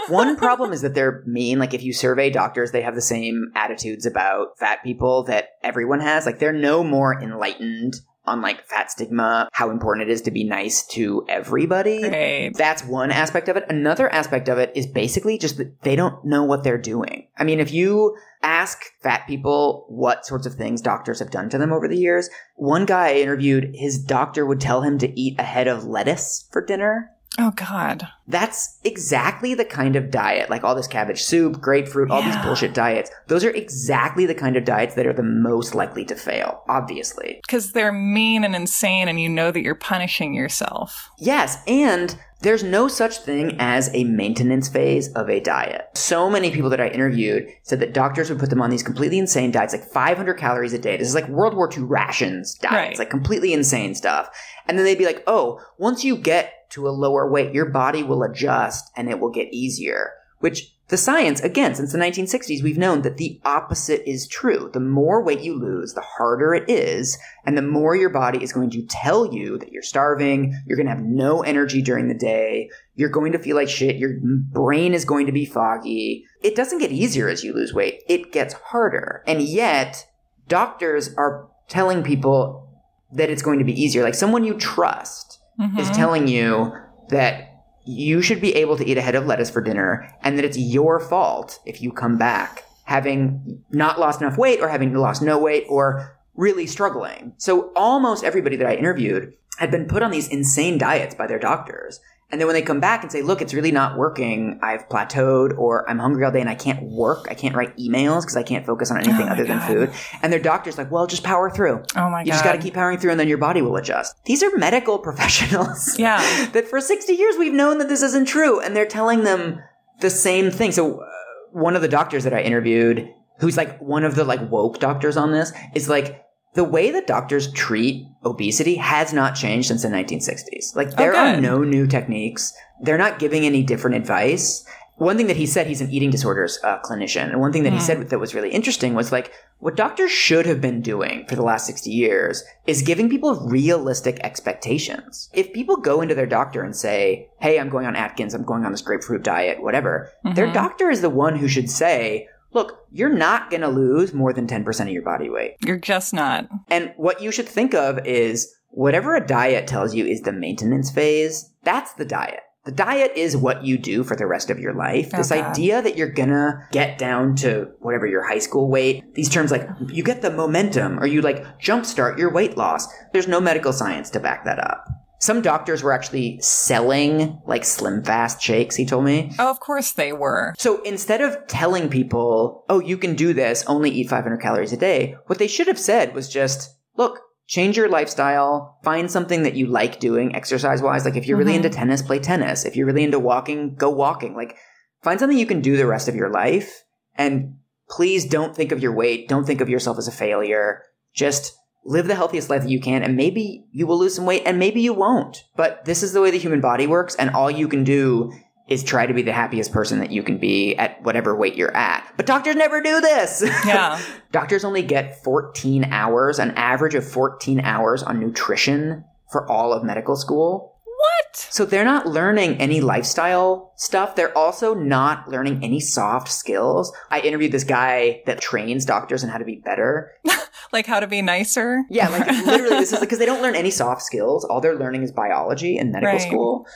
[0.09, 1.59] One problem is that they're mean.
[1.59, 6.01] Like if you survey doctors, they have the same attitudes about fat people that everyone
[6.01, 6.27] has.
[6.27, 7.95] Like they're no more enlightened
[8.27, 12.03] on like fat stigma, how important it is to be nice to everybody.
[12.03, 12.53] Right.
[12.55, 13.65] That's one aspect of it.
[13.69, 17.29] Another aspect of it is basically just that they don't know what they're doing.
[17.37, 21.59] I mean, if you ask fat people what sorts of things doctors have done to
[21.59, 25.39] them over the years, one guy I interviewed, his doctor would tell him to eat
[25.39, 27.11] a head of lettuce for dinner.
[27.39, 28.07] Oh God.
[28.29, 32.73] That's exactly the kind of diet, like all this cabbage soup, grapefruit, all these bullshit
[32.75, 33.11] diets.
[33.27, 37.41] Those are exactly the kind of diets that are the most likely to fail, obviously.
[37.47, 41.11] Because they're mean and insane, and you know that you're punishing yourself.
[41.19, 45.89] Yes, and there's no such thing as a maintenance phase of a diet.
[45.95, 49.19] So many people that I interviewed said that doctors would put them on these completely
[49.19, 50.97] insane diets, like 500 calories a day.
[50.97, 52.99] This is like World War II rations diets, Right.
[52.99, 54.29] like completely insane stuff.
[54.67, 58.03] And then they'd be like, oh, once you get to a lower weight, your body
[58.03, 60.13] will adjust and it will get easier.
[60.41, 64.69] Which the science, again, since the 1960s, we've known that the opposite is true.
[64.73, 68.53] The more weight you lose, the harder it is, and the more your body is
[68.53, 72.15] going to tell you that you're starving, you're going to have no energy during the
[72.15, 76.27] day, you're going to feel like shit, your brain is going to be foggy.
[76.43, 79.23] It doesn't get easier as you lose weight, it gets harder.
[79.27, 80.07] And yet,
[80.49, 82.69] doctors are telling people
[83.11, 84.03] that it's going to be easier.
[84.03, 85.34] Like someone you trust
[85.79, 85.95] is Mhm.
[85.97, 86.73] telling you
[87.09, 87.51] that
[87.85, 90.57] you should be able to eat a head of lettuce for dinner and that it's
[90.59, 95.39] your fault if you come back having not lost enough weight or having lost no
[95.39, 97.33] weight or really struggling.
[97.39, 101.39] So almost everybody that I interviewed had been put on these insane diets by their
[101.39, 102.01] doctors.
[102.35, 105.57] And then when they come back and say, look, it's really not working, I've plateaued
[105.57, 108.43] or I'm hungry all day and I can't work, I can't write emails because I
[108.43, 109.93] can't focus on anything Oh other than food.
[110.21, 111.85] And their doctor's like, well, just power through.
[111.95, 112.27] Oh my You God.
[112.27, 114.17] You just got to keep powering through and then your body will adjust.
[114.25, 115.97] These are medical professionals.
[115.97, 116.19] Yeah.
[116.55, 119.63] that for 60 years we've known that this isn't true and they're telling them
[120.01, 120.73] the same thing.
[120.73, 121.07] So uh,
[121.53, 125.17] one of the doctors that I interviewed who's like one of the like woke doctors
[125.17, 126.24] on this is like
[126.55, 130.75] the way that doctors treat obesity has not changed since the 1960s.
[130.77, 132.55] Like there are no new techniques.
[132.81, 134.65] They're not giving any different advice.
[134.97, 137.73] One thing that he said, he's an eating disorders uh, clinician, and one thing that
[137.73, 137.85] he Hmm.
[137.85, 141.43] said that was really interesting was like, what doctors should have been doing for the
[141.43, 145.31] last 60 years is giving people realistic expectations.
[145.33, 148.65] If people go into their doctor and say, hey, I'm going on Atkins, I'm going
[148.65, 150.55] on this grapefruit diet, whatever, their Mhm.
[150.55, 154.47] doctor is the one who should say, look, you're not going to lose more than
[154.47, 155.57] 10% of your body weight.
[155.61, 156.49] You're just not.
[156.69, 160.91] And what you should think of is whatever a diet tells you is the maintenance
[160.91, 162.41] phase, that's the diet.
[162.65, 165.11] The diet is what you do for the rest of your life.
[165.11, 169.51] This idea that you're gonna get down to whatever your high school weight, these terms
[169.51, 172.89] like you get the momentum or you like jumpstart your weight loss.
[173.13, 174.87] There's no medical science to back that up.
[175.21, 179.33] Some doctors were actually selling like slim fast shakes, he told me.
[179.39, 180.55] Oh, of course they were.
[180.59, 184.77] So instead of telling people, oh, you can do this, only eat 500 calories a
[184.77, 189.55] day, what they should have said was just, look, change your lifestyle, find something that
[189.55, 191.05] you like doing exercise wise.
[191.05, 191.57] Like if you're really Mhm.
[191.65, 192.65] into tennis, play tennis.
[192.65, 194.35] If you're really into walking, go walking.
[194.35, 194.57] Like
[195.03, 196.83] find something you can do the rest of your life.
[197.17, 197.57] And
[197.89, 199.29] please don't think of your weight.
[199.29, 200.83] Don't think of yourself as a failure.
[201.15, 201.53] Just
[201.85, 203.03] live the healthiest life that you can.
[203.03, 205.45] And maybe you will lose some weight and maybe you won't.
[205.57, 207.15] But this is the way the human body works.
[207.17, 208.33] And all you can do
[208.67, 211.77] is try to be the happiest person that you can be at whatever weight you're
[211.77, 212.11] at.
[212.17, 213.43] But doctors never do this.
[213.67, 214.01] Yeah.
[214.33, 219.85] doctors only get 14 hours, an average of 14 hours on nutrition for all of
[219.85, 220.79] medical school.
[220.85, 221.37] What?
[221.37, 224.17] So they're not learning any lifestyle stuff.
[224.17, 226.91] They're also not learning any soft skills.
[227.11, 230.13] I interviewed this guy that trains doctors on how to be better.
[230.75, 231.85] Like how to be nicer?
[231.89, 234.45] Yeah, like literally, this is because they don't learn any soft skills.
[234.45, 236.21] All they're learning is biology in medical Right.
[236.21, 236.67] school,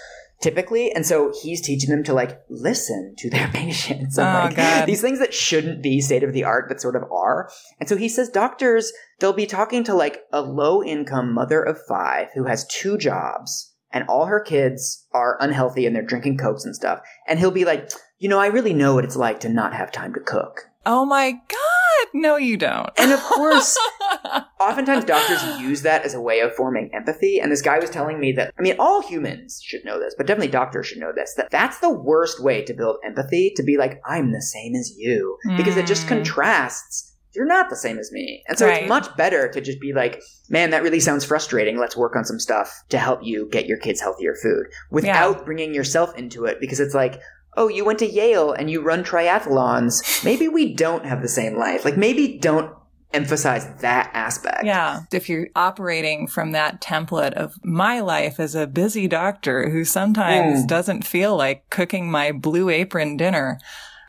[0.40, 0.92] typically.
[0.92, 4.86] And so he's teaching them to like listen to their patients and Oh, like God.
[4.86, 7.50] these things that shouldn't be state of the art, but sort of are.
[7.80, 11.78] And so he says doctors, they'll be talking to like a low income mother of
[11.88, 16.64] five who has two jobs and all her kids are unhealthy and they're drinking cokes
[16.64, 17.00] and stuff.
[17.26, 19.90] And he'll be like, you know, I really know what it's like to not have
[19.90, 20.66] time to cook.
[20.86, 21.77] Oh my God.
[22.14, 22.90] No, you don't.
[22.98, 23.76] And of course,
[24.60, 27.38] oftentimes doctors use that as a way of forming empathy.
[27.40, 30.26] And this guy was telling me that i mean all humans should know this but
[30.26, 33.76] definitely doctors should know this that that's the worst way to build empathy to be
[33.76, 35.36] like i'm the same as you.
[35.56, 36.08] Because it just Mm.
[36.08, 37.14] contrasts.
[37.34, 38.42] You're not the same as me.
[38.48, 38.82] And so Right.
[38.82, 41.78] it's much better to just be like man that really sounds frustrating.
[41.78, 45.74] Let's work on some stuff to help you get your kids healthier food without bringing
[45.74, 47.20] yourself into it because it's like
[47.58, 50.24] oh, you went to Yale and you run triathlons.
[50.24, 51.84] Maybe we don't have the same life.
[51.84, 52.72] Like, maybe don't
[53.12, 54.64] emphasize that aspect.
[54.64, 55.00] Yeah.
[55.12, 60.64] If you're operating from that template of my life as a busy doctor who sometimes
[60.64, 60.68] Mm.
[60.68, 63.58] doesn't feel like cooking my blue apron dinner,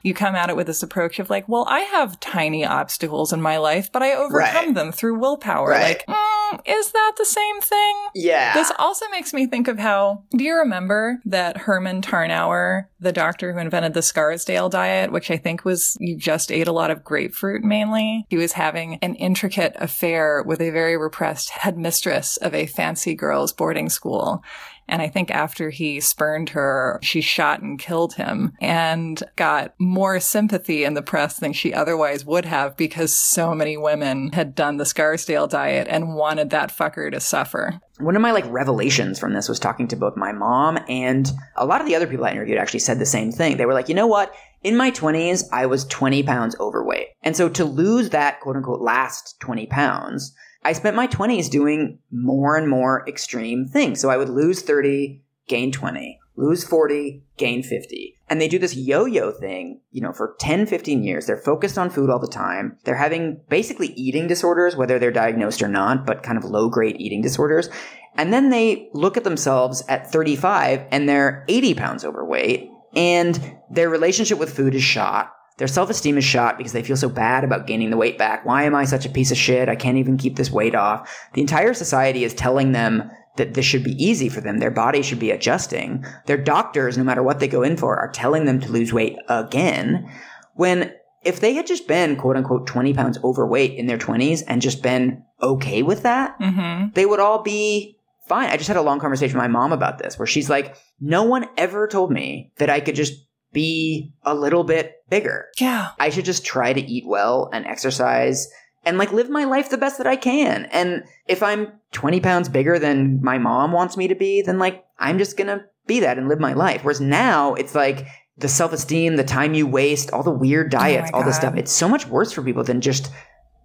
[0.04, 3.42] you come at it with this approach of like, well, I have tiny obstacles in
[3.42, 4.74] my life, but I overcome Right.
[4.74, 5.70] them through willpower.
[5.70, 6.02] Right.
[6.08, 7.96] Like, mm, is that the same thing?
[8.16, 8.54] Yeah.
[8.54, 13.54] This also makes me think of how, do you remember that Herman Tarnower, the doctor
[13.54, 17.04] who invented the Scarsdale diet, which I think was you just ate a lot of
[17.04, 18.26] grapefruit mainly?
[18.30, 23.54] He was having an intricate affair with a very repressed headmistress of a fancy girls
[23.54, 24.44] boarding school.
[24.90, 30.20] And I think after he spurned her, she shot and killed him and got more
[30.20, 34.78] sympathy in the press than she otherwise would have because so many women had done
[34.78, 37.80] the Scarsdale diet and wanted that fucker to suffer.
[38.00, 41.66] one of my like revelations from this was talking to both my mom and a
[41.66, 43.58] lot of the other people I interviewed actually said the same thing.
[43.58, 44.34] They were like, you know what?
[44.64, 47.08] In my 20s, I was 20 pounds overweight.
[47.24, 52.00] And so to lose that quote unquote last 20 pounds, I spent my 20s doing
[52.12, 54.00] more and more extreme things.
[54.02, 58.16] So I would lose 30, gain 20, lose 40, gain 50.
[58.30, 61.26] And they do this yo-yo thing, you know, for 10, 15 years.
[61.26, 62.78] They're focused on food all the time.
[62.84, 67.22] They're having basically eating disorders, whether they're diagnosed or not, but kind of low-grade eating
[67.22, 67.70] disorders.
[68.16, 73.90] And then they look at themselves at 35 and they're 80 pounds overweight and their
[73.90, 75.34] relationship with food is shot.
[75.60, 78.46] Their self-esteem is shot because they feel so bad about gaining the weight back.
[78.46, 79.68] Why am I such a piece of shit?
[79.68, 81.14] I can't even keep this weight off.
[81.34, 84.60] The entire society is telling them that this should be easy for them.
[84.60, 86.06] Their body should be adjusting.
[86.28, 89.18] Their doctors, no matter what they go in for, are telling them to lose weight
[89.28, 90.10] again.
[90.56, 90.94] When
[91.26, 94.82] if they had just been quote unquote 20 pounds overweight in their 20s and just
[94.82, 98.50] been okay with that, hmm they would all be fine.
[98.50, 101.24] I just had a long conversation with my mom about this where she's like, no
[101.24, 105.48] one ever told me that I could just be a little bit bigger.
[105.60, 105.90] Yeah.
[106.00, 108.48] I should just try to eat well and exercise
[108.86, 110.66] and like live my life the best that I can.
[110.72, 114.86] And if I'm 20 pounds bigger than my mom wants me to be, then like
[114.98, 116.84] I'm just gonna be that and live my life.
[116.84, 118.08] Whereas now it's like
[118.38, 121.36] the self esteem, the time you waste, all the weird oh diets, my all this
[121.36, 121.56] stuff.
[121.58, 123.12] It's so much worse for people than just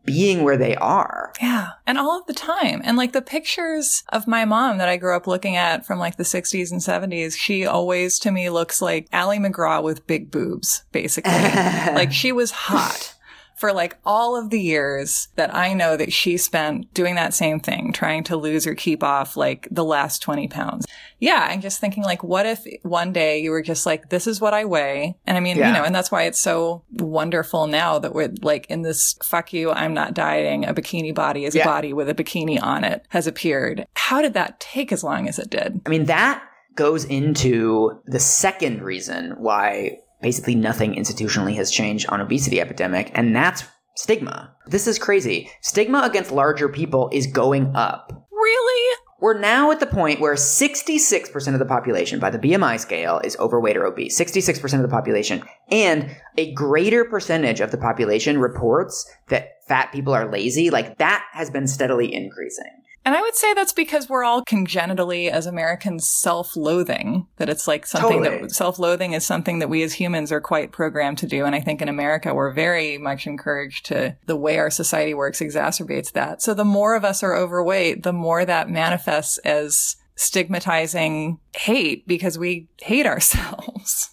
[0.04, 1.32] being where they are.
[1.40, 1.70] Yeah.
[1.86, 2.80] And all of the time.
[2.84, 6.16] And like the pictures of my mom that I grew up looking at from like
[6.16, 10.84] the 60s and 70s, she always to me looks like Ali MacGraw with big boobs,
[10.92, 11.32] basically.
[11.32, 13.13] like she was hot.
[13.56, 17.60] For like all of the years that I know that she spent doing that same
[17.60, 20.86] thing, trying to lose or keep off like the last 20 pounds.
[21.20, 21.46] Yeah.
[21.48, 24.54] I'm just thinking like, what if one day you were just like, this is what
[24.54, 25.16] I weigh?
[25.26, 25.68] And I mean, Yeah.
[25.68, 29.52] you know, and that's why it's so wonderful now that we're like in this fuck
[29.52, 30.64] you, I'm not dieting.
[30.64, 31.62] A bikini body is Yeah.
[31.62, 33.86] a body with a bikini on it has appeared.
[33.94, 35.80] How did that take as long as it did?
[35.86, 36.42] I mean, that
[36.74, 43.36] goes into the second reason why basically nothing institutionally has changed on obesity epidemic, and
[43.36, 43.62] that's
[43.94, 44.56] stigma.
[44.66, 45.50] This is crazy.
[45.60, 48.10] Stigma against larger people is going up.
[48.32, 48.96] Really?
[49.20, 53.36] We're now at the point where 66% of the population by the BMI scale is
[53.36, 54.18] overweight or obese.
[54.18, 55.42] 66% of the population.
[55.70, 60.70] And a greater percentage of the population reports that fat people are lazy.
[60.70, 62.82] Like that has been steadily increasing.
[63.04, 67.26] And I would say that's because we're all congenitally, as Americans, self-loathing.
[67.36, 68.42] That it's like something Totally.
[68.42, 71.44] that self-loathing is something that we as humans are quite programmed to do.
[71.44, 75.40] And I think in America, we're very much encouraged to the way our society works
[75.40, 76.40] exacerbates that.
[76.40, 82.38] So the more of us are overweight, the more that manifests as stigmatizing hate because
[82.38, 84.10] we hate ourselves.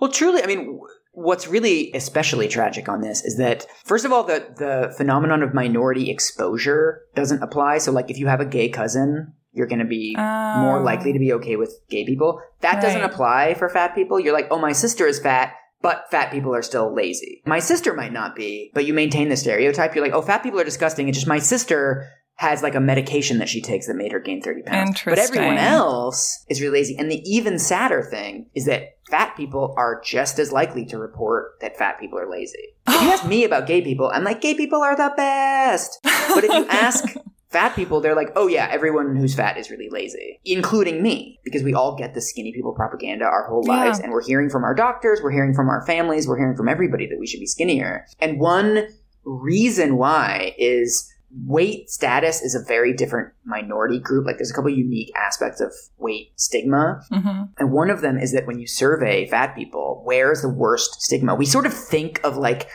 [0.00, 0.80] Well, truly, I mean,
[1.12, 5.54] what's really especially tragic on this is that, first of all, the, the phenomenon of
[5.54, 7.78] minority exposure doesn't apply.
[7.78, 10.82] So, like, if you have a gay cousin, you're going to be more Oh.
[10.82, 12.40] likely to be okay with gay people.
[12.60, 14.18] That doesn't apply for fat people.
[14.18, 17.42] You're like, oh, my sister is fat, but fat people are still lazy.
[17.44, 19.94] My sister might not be, but you maintain the stereotype.
[19.94, 21.08] You're like, oh, fat people are disgusting.
[21.08, 24.42] It's just my sister has like a medication that she takes that made her gain
[24.42, 25.02] 30 pounds.
[25.04, 26.96] But everyone else is really lazy.
[26.98, 31.60] And the even sadder thing is that fat people are just as likely to report
[31.60, 32.58] that fat people are lazy.
[32.88, 36.00] If you ask me about gay people, I'm like, gay people are the best.
[36.02, 37.04] But if you ask
[37.50, 41.62] fat people, they're like, oh yeah, everyone who's fat is really lazy, including me, because
[41.62, 43.72] we all get the skinny people propaganda our whole Yeah.
[43.84, 43.98] lives.
[44.00, 47.06] And we're hearing from our doctors, we're hearing from our families, we're hearing from everybody
[47.06, 48.04] that we should be skinnier.
[48.20, 48.88] And one
[49.24, 51.08] reason why is
[51.46, 54.26] weight status is a very different minority group.
[54.26, 57.00] Like there's a couple unique aspects of weight stigma.
[57.10, 60.48] hmm And one of them is that when you survey fat people, where is the
[60.48, 61.34] worst stigma?
[61.34, 62.68] We sort of think of like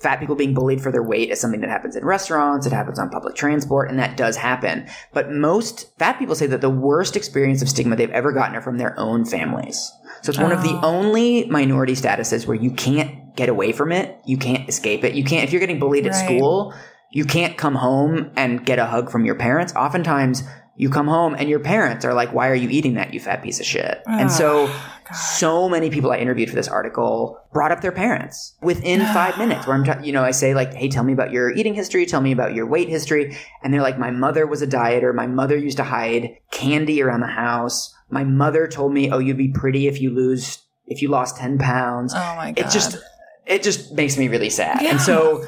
[0.00, 2.98] fat people being bullied for their weight as something that happens in restaurants, it happens
[2.98, 4.86] on public transport, and that does happen.
[5.14, 8.60] But most fat people say that the worst experience of stigma they've ever gotten are
[8.60, 9.90] from their own families.
[10.22, 10.80] So it's one of the Oh.
[10.82, 15.14] only minority statuses where you can't get away from it, you can't escape it.
[15.14, 16.74] You can't if you're getting bullied at school,
[17.16, 19.74] you can't come home and get a hug from your parents.
[19.74, 20.42] Oftentimes
[20.76, 23.42] you come home and your parents are like, why are you eating that, you fat
[23.42, 24.02] piece of shit?
[24.06, 24.70] and so,
[25.14, 29.66] so many people I interviewed for this article brought up their parents within five minutes
[29.66, 32.04] where I'm, t- you know, I say like, Hey, tell me about your eating history.
[32.04, 33.34] Tell me about your weight history.
[33.62, 35.14] And they're like, my mother was a dieter.
[35.14, 37.94] My mother used to hide candy around the house.
[38.10, 41.56] My mother told me, oh, you'd be pretty if you lose, if you lost 10
[41.56, 42.12] pounds.
[42.12, 42.66] Oh my god.
[42.66, 42.98] It just,
[43.46, 44.82] it just makes me really sad.
[44.82, 44.90] Yeah.
[44.90, 45.46] And so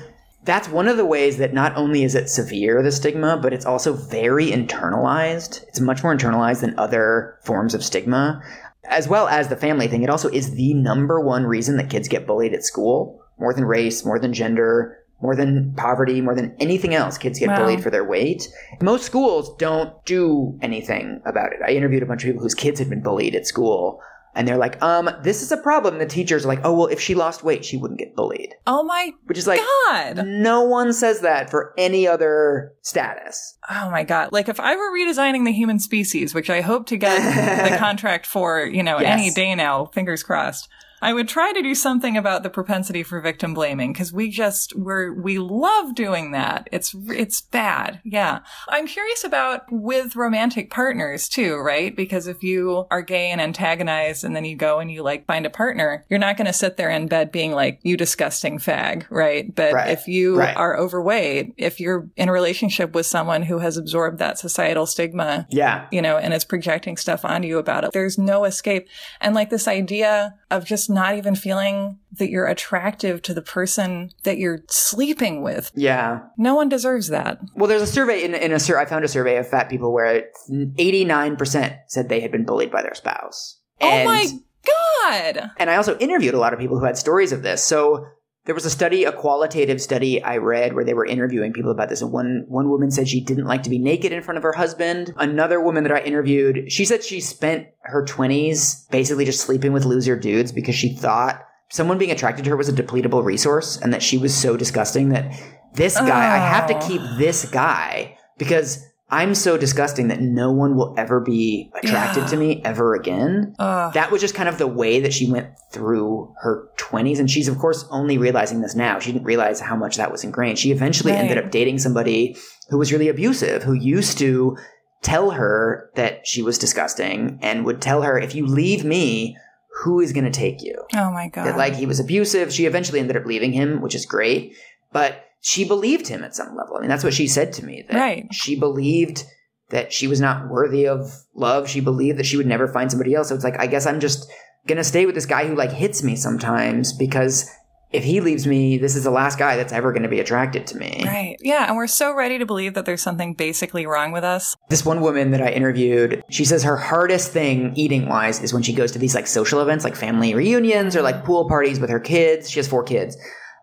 [0.49, 3.67] that's one of the ways that not only is it severe, the stigma, but it's
[3.67, 5.63] also very internalized.
[5.69, 8.43] It's much more internalized than other forms of stigma,
[8.85, 10.03] as well as the family thing.
[10.03, 13.67] It also is the number one reason that kids get bullied at school, more than
[13.67, 17.19] race, more than gender, more than poverty, more than anything else.
[17.19, 17.59] Kids get Wow.
[17.59, 18.49] bullied for their weight.
[18.81, 21.59] Most schools don't do anything about it.
[21.63, 24.01] I interviewed a bunch of people whose kids had been bullied at school.
[24.39, 25.99] And they're like, um, this is a problem.
[25.99, 28.55] The teachers are like, oh, well, if she lost weight, she wouldn't get bullied.
[28.69, 30.25] oh my Which is like, god.
[30.27, 33.59] no one says that for any other status.
[33.69, 34.31] Oh my god.
[34.31, 38.27] Like if I were redesigning the human species, which I hope to get the contract
[38.27, 39.21] for, you know, Yes.
[39.21, 40.69] any day now, fingers crossed.
[41.01, 44.75] I would try to do something about the propensity for victim blaming because we just
[44.77, 46.69] we're we love doing that.
[46.73, 48.01] It's it's bad.
[48.05, 48.41] Yeah.
[48.69, 51.95] I'm curious about with romantic partners too, right?
[51.95, 55.47] Because if you are gay and antagonized and then you go and you like find
[55.47, 59.07] a partner, you're not going to sit there in bed being like you disgusting fag,
[59.11, 59.55] right?
[59.55, 59.91] But Right.
[59.91, 60.57] if you Right.
[60.57, 65.47] are overweight, if you're in a relationship with someone who has absorbed that societal stigma,
[65.51, 65.87] Yeah.
[65.93, 67.93] you know, and is projecting stuff onto you about it.
[67.93, 68.89] There's no escape.
[69.21, 74.11] And like this idea of just not even feeling that you're attractive to the person
[74.25, 75.71] that you're sleeping with.
[75.75, 76.21] Yeah.
[76.37, 77.39] No one deserves that.
[77.55, 79.93] Well, there's a survey in, in a sur- I found a survey of fat people
[79.93, 83.61] where 89% said they had been bullied by their spouse.
[83.81, 84.27] oh my
[84.67, 85.51] God.
[85.57, 87.63] And I also interviewed a lot of people who had stories of this.
[87.65, 88.07] So
[88.49, 91.91] there was a study, a qualitative study I read where they were interviewing people about
[91.91, 92.01] this.
[92.01, 94.55] And one, one woman said she didn't like to be naked in front of her
[94.55, 95.13] husband.
[95.19, 99.85] Another woman that I interviewed, she said she spent her 20s basically just sleeping with
[99.85, 103.93] loser dudes because she thought someone being attracted to her was a depletable resource and
[103.93, 105.31] that she was so disgusting that
[105.75, 106.89] this guy, I have to Oh.
[106.89, 112.27] keep this guy because I'm so disgusting that no one will ever be attracted Yeah.
[112.29, 113.93] to me ever again Ugh.
[113.95, 117.49] that was just kind of the way that she went through her 20s and she's
[117.49, 120.71] of course only realizing this now she didn't realize how much that was ingrained she
[120.73, 121.21] eventually Right.
[121.21, 122.37] ended up dating somebody
[122.69, 124.57] who was really abusive who used to
[125.03, 129.37] tell her that she was disgusting and would tell her if you leave me
[129.85, 131.47] who is going to take you oh my God.
[131.47, 134.55] that like he was abusive she eventually ended up leaving him which is great
[134.93, 137.85] but she believed him at some level i mean that's what she said to me
[137.89, 138.27] that Right.
[138.33, 139.25] she believed
[139.71, 143.15] that she was not worthy of love she believed that she would never find somebody
[143.15, 144.31] else so it's like i guess i'm just
[144.67, 147.49] gonna stay with this guy who like hits me sometimes because
[147.91, 150.77] if he leaves me this is the last guy that's ever gonna be attracted to
[150.77, 151.37] me Right.
[151.41, 151.67] Yeah.
[151.69, 154.55] And we're so ready to believe that there's something basically wrong with us.
[154.69, 158.63] This one woman that I interviewed, she says her hardest thing eating wise is when
[158.63, 161.89] she goes to these like social events, like family reunions or like pool parties with
[161.89, 162.51] her kids.
[162.51, 163.17] She has four kids.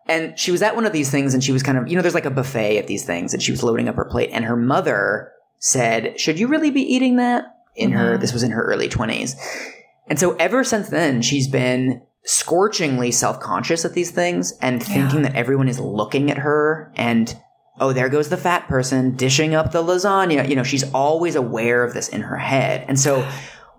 [0.08, 2.02] And she was at one of these things and she was kind of, you know,
[2.02, 4.46] there's like a buffet at these things and she was loading up her plate and
[4.46, 7.46] her mother said, should you really be eating that?
[7.76, 8.22] In her, Mhm.
[8.22, 9.36] this was in her early 20s.
[10.08, 15.36] And so ever since then, she's been scorchingly self-conscious at these things and thinking that
[15.36, 17.36] everyone is looking at her and
[17.80, 20.48] oh, there goes the fat person dishing up the lasagna.
[20.48, 22.86] You know, she's always aware of this in her head.
[22.88, 23.28] And so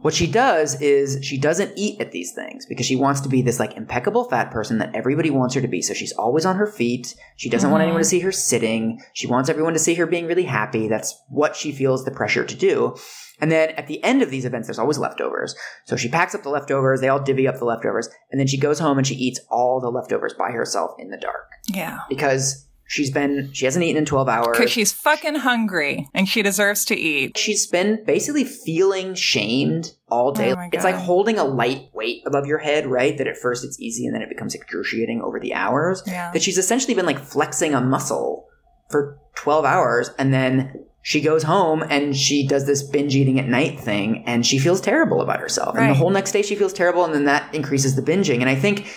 [0.07, 3.43] what she does is she doesn't eat at these things because she wants to be
[3.43, 5.83] this like impeccable fat person that everybody wants her to be.
[5.83, 7.17] So she's always on her feet.
[7.35, 7.87] She doesn't want Mhm.
[7.87, 9.03] anyone to see her sitting.
[9.15, 10.87] She wants everyone to see her being really happy.
[10.87, 12.95] That's what she feels the pressure to do.
[13.41, 15.57] And then at the end of these events, there's always leftovers.
[15.87, 17.01] So she packs up the leftovers.
[17.01, 18.09] They all divvy up the leftovers.
[18.31, 21.17] And then she goes home and she eats all the leftovers by herself in the
[21.19, 21.99] dark Yeah.
[22.09, 24.57] because she's been, she hasn't eaten in 12 hours.
[24.57, 27.37] Because she's fucking hungry and she deserves to eat.
[27.37, 30.53] She's been basically feeling shamed all day.
[30.53, 33.17] Oh it's like holding a light weight above your head, right?
[33.19, 36.03] That at first it's easy and then it becomes excruciating over the hours.
[36.07, 36.31] Yeah.
[36.33, 38.47] That she's essentially been like flexing a muscle
[38.91, 43.47] for 12 hours and then she goes home and she does this binge eating at
[43.47, 45.77] night thing and she feels terrible about herself.
[45.77, 48.41] And the whole next day she feels terrible and then that increases the binging.
[48.41, 48.93] And I think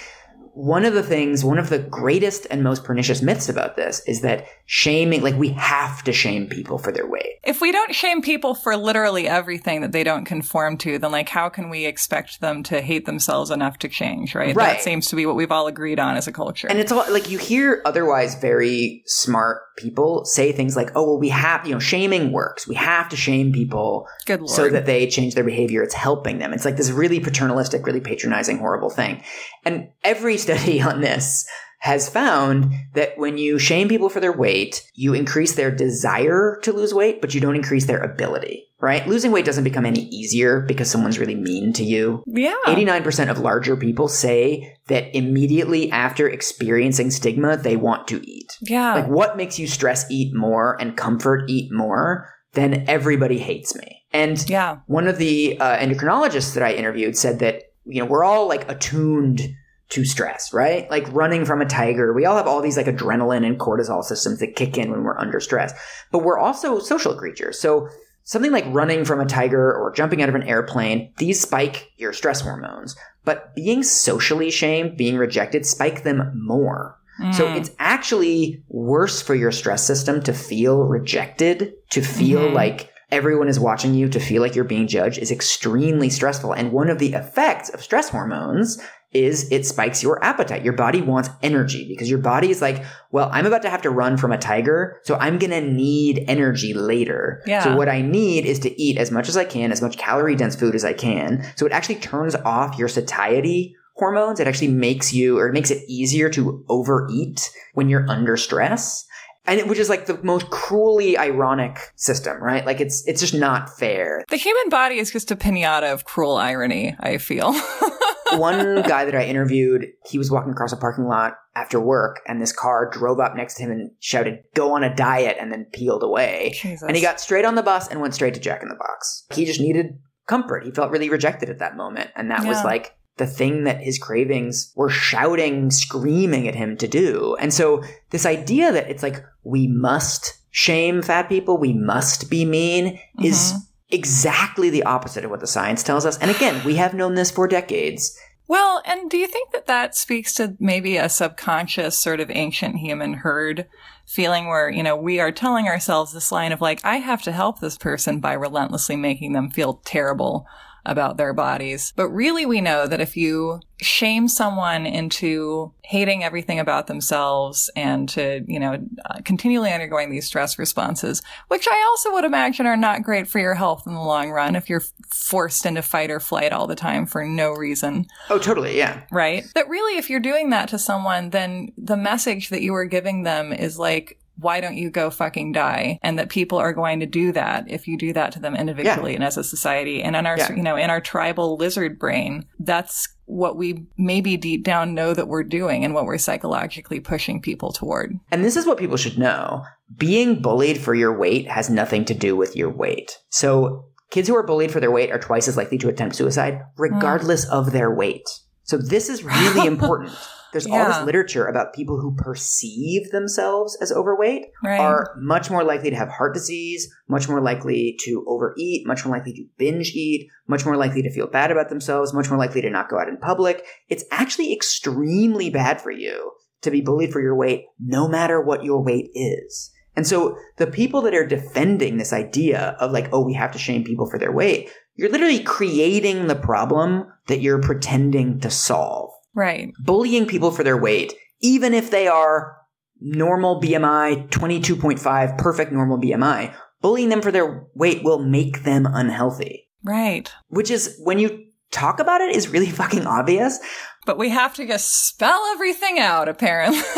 [0.59, 4.19] one of the things, one of the greatest and most pernicious myths about this is
[4.19, 7.39] that shaming, like we have to shame people for their weight.
[7.45, 11.29] If we don't shame people for literally everything that they don't conform to, then like
[11.29, 14.53] how can we expect them to hate themselves enough to change, right?
[14.53, 14.73] Right.
[14.73, 16.67] That seems to be what we've all agreed on as a culture.
[16.67, 21.19] And it's all like you hear otherwise very smart people say things like, oh, well,
[21.19, 22.67] we have, you know, shaming works.
[22.67, 24.49] We have to shame people Good lord.
[24.49, 25.81] so that they change their behavior.
[25.81, 26.53] It's helping them.
[26.53, 29.23] It's like this really paternalistic, really patronizing, horrible thing.
[29.65, 31.45] And every study on this
[31.79, 36.73] has found that when you shame people for their weight, you increase their desire to
[36.73, 39.07] lose weight, but you don't increase their ability, right?
[39.07, 42.21] Losing weight doesn't become any easier because someone's really mean to you.
[42.27, 42.55] Yeah.
[42.65, 48.57] 89% of larger people say that immediately after experiencing stigma, they want to eat.
[48.61, 48.95] Yeah.
[48.95, 52.29] Like, what makes you stress eat more and comfort eat more?
[52.53, 54.03] Then everybody hates me.
[54.11, 54.79] And yeah.
[54.87, 58.69] one of the uh, endocrinologists that I interviewed said that, you know, we're all like
[58.69, 59.47] attuned
[59.89, 60.89] to stress, right?
[60.91, 62.13] Like running from a tiger.
[62.13, 65.17] We all have all these like adrenaline and cortisol systems that kick in when we're
[65.17, 65.73] under stress,
[66.11, 67.59] but we're also social creatures.
[67.59, 67.89] So
[68.23, 72.13] something like running from a tiger or jumping out of an airplane, these spike your
[72.13, 76.95] stress hormones, but being socially shamed, being rejected, spike them more.
[77.31, 77.55] So Mm.
[77.57, 82.53] it's actually worse for your stress system to feel rejected, to feel Mhm.
[82.53, 86.53] like everyone is watching you, to feel like you're being judged is extremely stressful.
[86.53, 88.79] And one of the effects of stress hormones
[89.11, 90.63] is it spikes your appetite.
[90.63, 93.89] Your body wants energy because your body is like, well, I'm about to have to
[93.89, 97.41] run from a tiger, so I'm going to need energy later.
[97.47, 97.63] Yeah.
[97.63, 100.35] So what I need is to eat as much as I can, as much calorie
[100.35, 101.43] dense food as I can.
[101.55, 104.39] So it actually turns off your satiety hormones.
[104.39, 109.05] It actually makes you, or it makes it easier to overeat when you're under stress.
[109.45, 112.63] And it, which is like the most cruelly ironic system, right?
[112.65, 114.23] Like it's, it's just not fair.
[114.29, 117.55] the human body is just a pinata of cruel irony, I feel.
[118.37, 122.41] One guy that I interviewed, he was walking across a parking lot after work and
[122.41, 125.65] this car drove up next to him and shouted, go on a diet and then
[125.73, 126.51] peeled away.
[126.53, 126.83] Jesus.
[126.83, 129.25] And he got straight on the bus and went straight to Jack in the Box.
[129.33, 130.63] He just needed comfort.
[130.63, 132.11] He felt really rejected at that moment.
[132.15, 136.87] And that was like the thing that his cravings were shouting, screaming at him to
[136.87, 137.35] do.
[137.39, 142.45] And so this idea that it's like, we must shame fat people, we must be
[142.45, 143.57] mean is Mhm.
[143.89, 146.17] Exactly the opposite of what the science tells us.
[146.19, 148.17] And again, we have known this for decades.
[148.47, 152.77] Well, and do you think that that speaks to maybe a subconscious sort of ancient
[152.77, 153.67] human herd
[154.07, 157.31] feeling where, you know, we are telling ourselves this line of like, I have to
[157.31, 160.47] help this person by relentlessly making them feel terrible
[160.89, 161.93] about their bodies.
[161.95, 168.09] But really, we know that if you shame someone into hating everything about themselves and
[168.09, 172.75] to, you know, uh, continually undergoing these stress responses, which I also would imagine are
[172.75, 176.19] not great for your health in the long run if you're forced into fight or
[176.19, 178.77] flight all the time for no reason Oh, totally.
[178.77, 179.01] Yeah.
[179.11, 179.45] right?
[179.55, 183.23] That really, if you're doing that to someone, then the message that you are giving
[183.23, 185.99] them is like, why don't you go fucking die?
[186.01, 189.15] And that people are going to do that if you do that to them individually
[189.15, 190.01] and as a society.
[190.01, 190.53] And in our, Yeah.
[190.53, 195.27] you know, in our tribal lizard brain, that's what we maybe deep down know that
[195.27, 198.19] we're doing and what we're psychologically pushing people toward.
[198.31, 199.63] And this is what people should know.
[199.97, 203.19] Being bullied for your weight has nothing to do with your weight.
[203.29, 206.55] So kids who are bullied for their weight are twice as likely to attempt suicide,
[206.55, 206.81] hmm.
[206.81, 208.27] regardless of their weight.
[208.63, 210.11] So this is really important.
[210.51, 214.79] There's all this literature about people who perceive themselves as overweight Right.
[214.79, 219.15] are much more likely to have heart disease, much more likely to overeat, much more
[219.15, 222.61] likely to binge eat, much more likely to feel bad about themselves, much more likely
[222.61, 223.65] to not go out in public.
[223.89, 226.31] It's actually extremely bad for you
[226.61, 229.71] to be bullied for your weight, no matter what your weight is.
[229.95, 233.59] And so the people that are defending this idea of like, oh, we have to
[233.59, 239.11] shame people for their weight, you're literally creating the problem that you're pretending to solve
[239.39, 239.71] right.
[239.83, 242.57] bullying people for their weight, even if they are
[242.99, 249.69] normal BMI, 22.5, perfect normal BMI, bullying them for their weight will make them unhealthy.
[249.83, 250.31] Right.
[250.49, 253.59] Which is, when you talk about it, is really fucking obvious.
[254.05, 256.81] But we have to just spell everything out, apparently.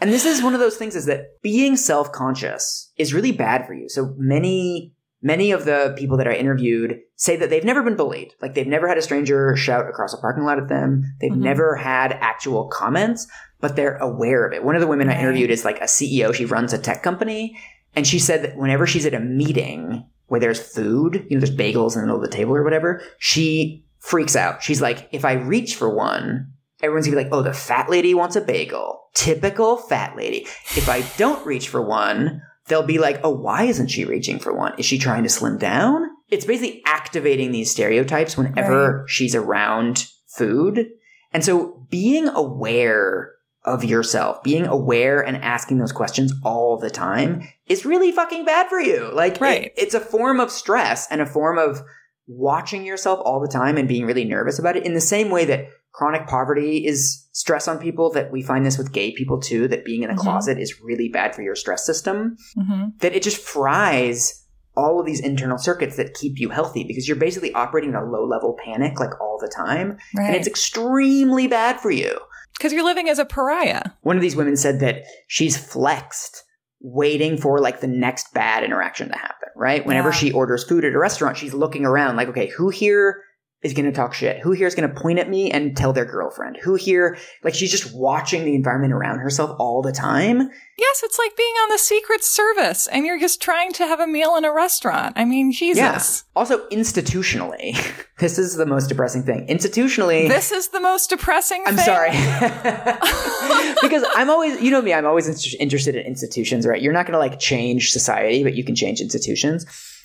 [0.00, 3.74] And this is one of those things is that being self-conscious is really bad for
[3.74, 3.88] you.
[3.88, 4.94] So many,
[5.26, 8.32] many of the people that I interviewed say that they've never been bullied.
[8.40, 11.02] Like they've never had a stranger shout across a parking lot at them.
[11.20, 11.38] They've Mhm.
[11.50, 13.26] never had actual comments,
[13.60, 14.62] but they're aware of it.
[14.64, 16.32] One of the women I interviewed is like a CEO.
[16.32, 17.58] She runs a tech company.
[17.96, 21.56] And she said that whenever she's at a meeting where there's food, you know, there's
[21.56, 24.62] bagels in the middle of the table or whatever, she freaks out.
[24.62, 26.52] She's like, if I reach for one,
[26.82, 29.08] everyone's gonna be like, oh, the fat lady wants a bagel.
[29.14, 30.46] Typical fat lady.
[30.76, 34.52] If I don't reach for one, they'll be like, oh, why isn't she reaching for
[34.52, 34.74] one?
[34.78, 36.08] Is she trying to slim down?
[36.28, 40.88] It's basically activating these stereotypes whenever she's around food.
[41.32, 43.32] And so being aware
[43.64, 48.68] of yourself, being aware and asking those questions all the time is really fucking bad
[48.68, 49.10] for you.
[49.12, 51.82] Like, it- it's a form of stress and a form of
[52.28, 55.44] watching yourself all the time and being really nervous about it in the same way
[55.44, 59.66] that chronic poverty is stress on people that we find this with gay people too
[59.68, 60.18] that being in a Mhm.
[60.18, 64.42] closet is really bad for your stress system hmm that it just fries
[64.76, 68.04] all of these internal circuits that keep you healthy because you're basically operating in a
[68.04, 70.26] low level panic like all the time Right.
[70.26, 72.18] and it's extremely bad for you
[72.58, 73.82] Because you're living as a pariah.
[74.02, 76.42] One of these women said that she's flexed
[76.80, 79.84] waiting for like the next bad interaction to happen, right?
[79.86, 80.14] Whenever Yeah.
[80.20, 83.22] she orders food at a restaurant, she's looking around like, okay, who here
[83.66, 84.40] is going to talk shit?
[84.40, 86.58] Who here is going to point at me and tell their girlfriend?
[86.62, 90.50] Who here, like, she's just watching the environment around herself all the time.
[90.78, 94.06] Yes, it's like being on the Secret Service and you're just trying to have a
[94.06, 95.14] meal in a restaurant.
[95.16, 96.24] I mean, Jesus.
[96.36, 97.74] Also, institutionally,
[98.18, 99.46] this is the most depressing thing.
[99.46, 101.84] Institutionally, This is the most depressing I'm thing.
[101.86, 102.10] sorry.
[103.82, 106.80] because I'm always, you know me, I'm always in- interested in institutions, right?
[106.82, 109.64] You're not going to like change society, but you can change institutions.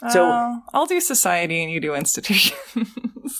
[0.10, 2.56] So Oh, I'll do society and you do institutions.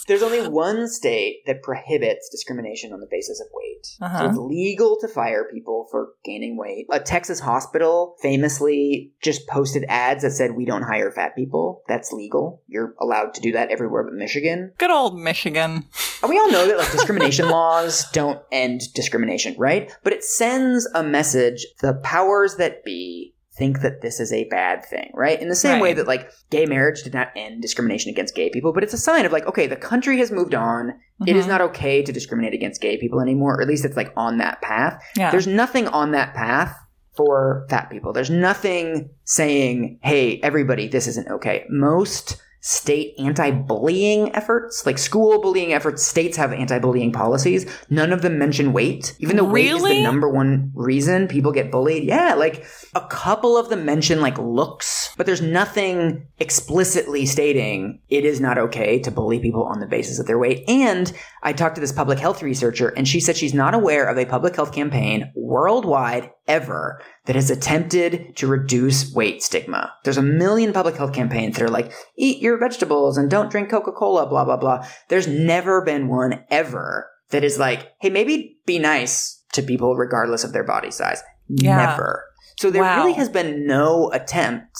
[0.08, 3.88] there's only one state that prohibits discrimination on the basis of weight.
[4.00, 4.28] Uh-huh.
[4.30, 6.86] it's legal to fire people for gaining weight.
[6.92, 11.84] A Texas hospital famously just posted ads that said, we don't hire fat people.
[11.88, 12.64] That's legal.
[12.66, 14.72] You're allowed to do that everywhere but Michigan.
[14.80, 15.86] Good old Michigan.
[16.24, 19.96] And we all know that like discrimination laws don't end discrimination, right?
[20.04, 21.64] But it sends a message.
[21.82, 25.40] The powers that be think that this is a bad thing, right?
[25.40, 28.74] In the same way that like gay marriage did not end discrimination against gay people,
[28.74, 30.94] but it's a sign of like, okay, the country has moved on.
[31.28, 31.50] It is Mhm.
[31.50, 34.62] not okay to discriminate against gay people anymore, or at least it's like on that
[34.64, 35.04] path.
[35.16, 35.30] Yeah.
[35.30, 36.76] There's nothing on that path
[37.14, 38.14] for fat people.
[38.14, 41.66] There's nothing saying, hey, everybody, this isn't okay.
[41.70, 47.66] Most state anti-bullying efforts, like school bullying efforts, states have anti-bullying policies.
[47.90, 51.72] None of them mention weight, even though weight is the number one reason people get
[51.72, 52.04] bullied.
[52.04, 58.26] Yeah, like a couple of them mention like looks, but there's nothing explicitly stating it
[58.26, 60.64] is not okay to bully people on the basis of their weight.
[60.70, 64.20] And I talked to this public health researcher and she said she's not aware of
[64.20, 69.94] a public health campaign worldwide ever that has attempted to reduce weight stigma.
[70.04, 73.70] There's a million public health campaigns that are like, eat your vegetables and don't drink
[73.70, 74.88] Coca-Cola, blah, blah, blah.
[75.10, 80.44] There's never been one ever that is like, hey, maybe be nice to people regardless
[80.44, 81.22] of their body size.
[81.48, 81.78] Yeah.
[81.78, 82.26] Never.
[82.60, 82.98] So there Wow.
[83.04, 84.78] really has been no attempt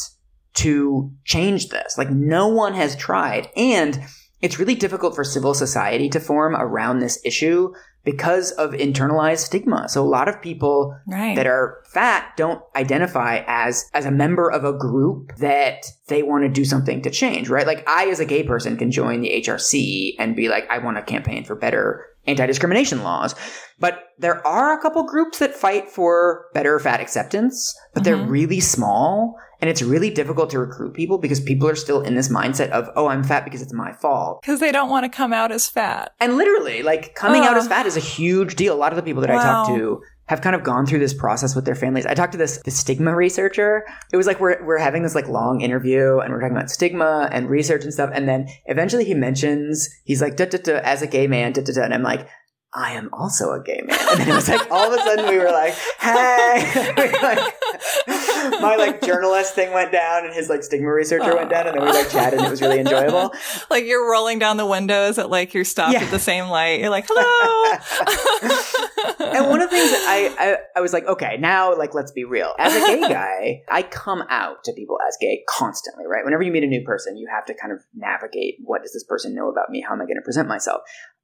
[0.56, 1.98] to change this.
[1.98, 3.50] Like no one has tried.
[3.56, 4.02] And
[4.42, 7.74] it's really difficult for civil society to form around this issue
[8.04, 9.88] because of internalized stigma.
[9.90, 11.36] So a lot of people Right.
[11.36, 16.44] that are fat don't identify as as a member of a group that they want
[16.44, 17.68] to do something to change, right?
[17.68, 20.98] Like I as a gay person can join the HRC and be like I want
[20.98, 23.36] to campaign for better anti-discrimination laws.
[23.80, 28.30] But there are a couple groups that fight for better fat acceptance, but they're Mhm.
[28.30, 32.30] really small and it's really difficult to recruit people because people are still in this
[32.30, 35.34] mindset of, "Oh, I'm fat because it's my fault." Because they don't want to come
[35.34, 36.14] out as fat.
[36.20, 38.74] And literally, like coming out as fat is a huge deal.
[38.74, 40.02] A lot of the people that I talk to
[40.32, 42.06] have kind of gone through this process with their families.
[42.06, 43.86] I talked to this, this stigma researcher.
[44.14, 47.28] It was like we're we're having this like long interview and we're talking about stigma
[47.34, 48.12] and research and stuff.
[48.14, 51.64] And then eventually he mentions he's like, duh, duh, duh, as a gay man, duh,
[51.64, 51.84] duh, duh.
[51.84, 52.30] and I'm like.
[52.74, 53.98] I am also a gay man.
[54.12, 57.54] And it was like all of a sudden we were like, hey, We, like,
[58.62, 61.84] my like journalist thing went down and his like stigma researcher went down and then
[61.86, 63.34] we like chatted and it was really enjoyable.
[63.70, 66.04] Like you're rolling down the windows at like you're stopped Yeah.
[66.04, 66.80] at the same light.
[66.80, 67.78] You're like, hello.
[69.34, 72.12] and one of the things that I, I I was like, okay, now like let's
[72.12, 72.54] be real.
[72.58, 76.24] As a gay guy, I come out to people as gay constantly, right?
[76.26, 79.04] Whenever you meet a new person, you have to kind of navigate what does this
[79.04, 79.84] person know about me?
[79.88, 80.82] How am I going to present myself?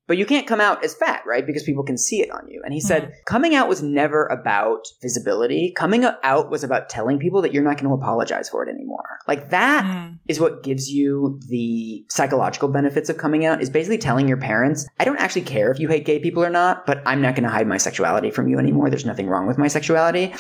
[0.08, 1.46] But you can't come out as fat, right?
[1.46, 2.62] Because people can see it on you.
[2.64, 5.74] And he said, coming out was never about visibility.
[5.76, 9.20] Coming out was about telling people that you're not going to apologize for it anymore.
[9.28, 10.20] Like that Mm.
[10.28, 14.88] is what gives you the psychological benefits of coming out is basically telling your parents,
[15.00, 17.44] I don't actually care if you hate gay people or not, but I'm not going
[17.44, 18.90] to hide my sexuality from you anymore.
[18.90, 20.34] There's nothing wrong with my sexuality.